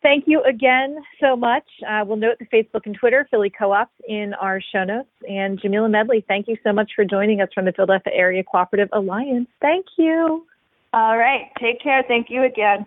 Thank 0.00 0.24
you 0.26 0.42
again 0.44 0.96
so 1.20 1.34
much. 1.34 1.64
Uh, 1.88 2.04
we'll 2.06 2.16
note 2.16 2.38
the 2.38 2.46
Facebook 2.46 2.82
and 2.86 2.94
Twitter, 2.94 3.26
Philly 3.30 3.50
Co-ops, 3.50 3.90
in 4.08 4.32
our 4.34 4.60
show 4.60 4.84
notes. 4.84 5.08
And 5.28 5.60
Jamila 5.60 5.88
Medley, 5.88 6.24
thank 6.28 6.46
you 6.46 6.56
so 6.62 6.72
much 6.72 6.92
for 6.94 7.04
joining 7.04 7.40
us 7.40 7.48
from 7.52 7.64
the 7.64 7.72
Philadelphia 7.72 8.12
Area 8.14 8.44
Cooperative 8.44 8.88
Alliance. 8.92 9.48
Thank 9.60 9.86
you. 9.96 10.46
All 10.92 11.18
right. 11.18 11.50
Take 11.60 11.80
care. 11.82 12.04
Thank 12.06 12.28
you 12.30 12.44
again. 12.44 12.86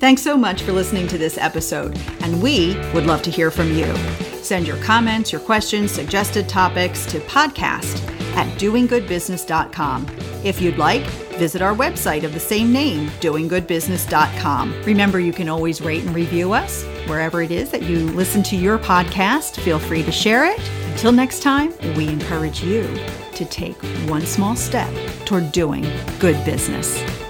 Thanks 0.00 0.22
so 0.22 0.36
much 0.36 0.62
for 0.62 0.72
listening 0.72 1.06
to 1.08 1.18
this 1.18 1.38
episode, 1.38 1.98
and 2.20 2.42
we 2.42 2.76
would 2.92 3.06
love 3.06 3.22
to 3.22 3.30
hear 3.30 3.50
from 3.50 3.72
you. 3.72 3.94
Send 4.42 4.66
your 4.66 4.76
comments, 4.78 5.30
your 5.30 5.40
questions, 5.40 5.92
suggested 5.92 6.48
topics 6.48 7.06
to 7.06 7.20
podcast 7.20 8.13
at 8.36 8.46
doinggoodbusiness.com. 8.58 10.06
If 10.44 10.60
you'd 10.60 10.78
like, 10.78 11.04
visit 11.38 11.62
our 11.62 11.74
website 11.74 12.24
of 12.24 12.34
the 12.34 12.40
same 12.40 12.72
name, 12.72 13.08
doinggoodbusiness.com. 13.20 14.82
Remember, 14.82 15.20
you 15.20 15.32
can 15.32 15.48
always 15.48 15.80
rate 15.80 16.04
and 16.04 16.14
review 16.14 16.52
us 16.52 16.84
wherever 17.06 17.42
it 17.42 17.50
is 17.50 17.70
that 17.70 17.82
you 17.82 18.06
listen 18.12 18.42
to 18.44 18.56
your 18.56 18.78
podcast. 18.78 19.60
Feel 19.60 19.78
free 19.78 20.02
to 20.02 20.12
share 20.12 20.44
it. 20.44 20.60
Until 20.92 21.12
next 21.12 21.42
time, 21.42 21.74
we 21.96 22.08
encourage 22.08 22.62
you 22.62 22.82
to 23.34 23.44
take 23.46 23.76
one 24.08 24.24
small 24.26 24.54
step 24.54 24.92
toward 25.24 25.50
doing 25.52 25.84
good 26.18 26.42
business. 26.44 27.23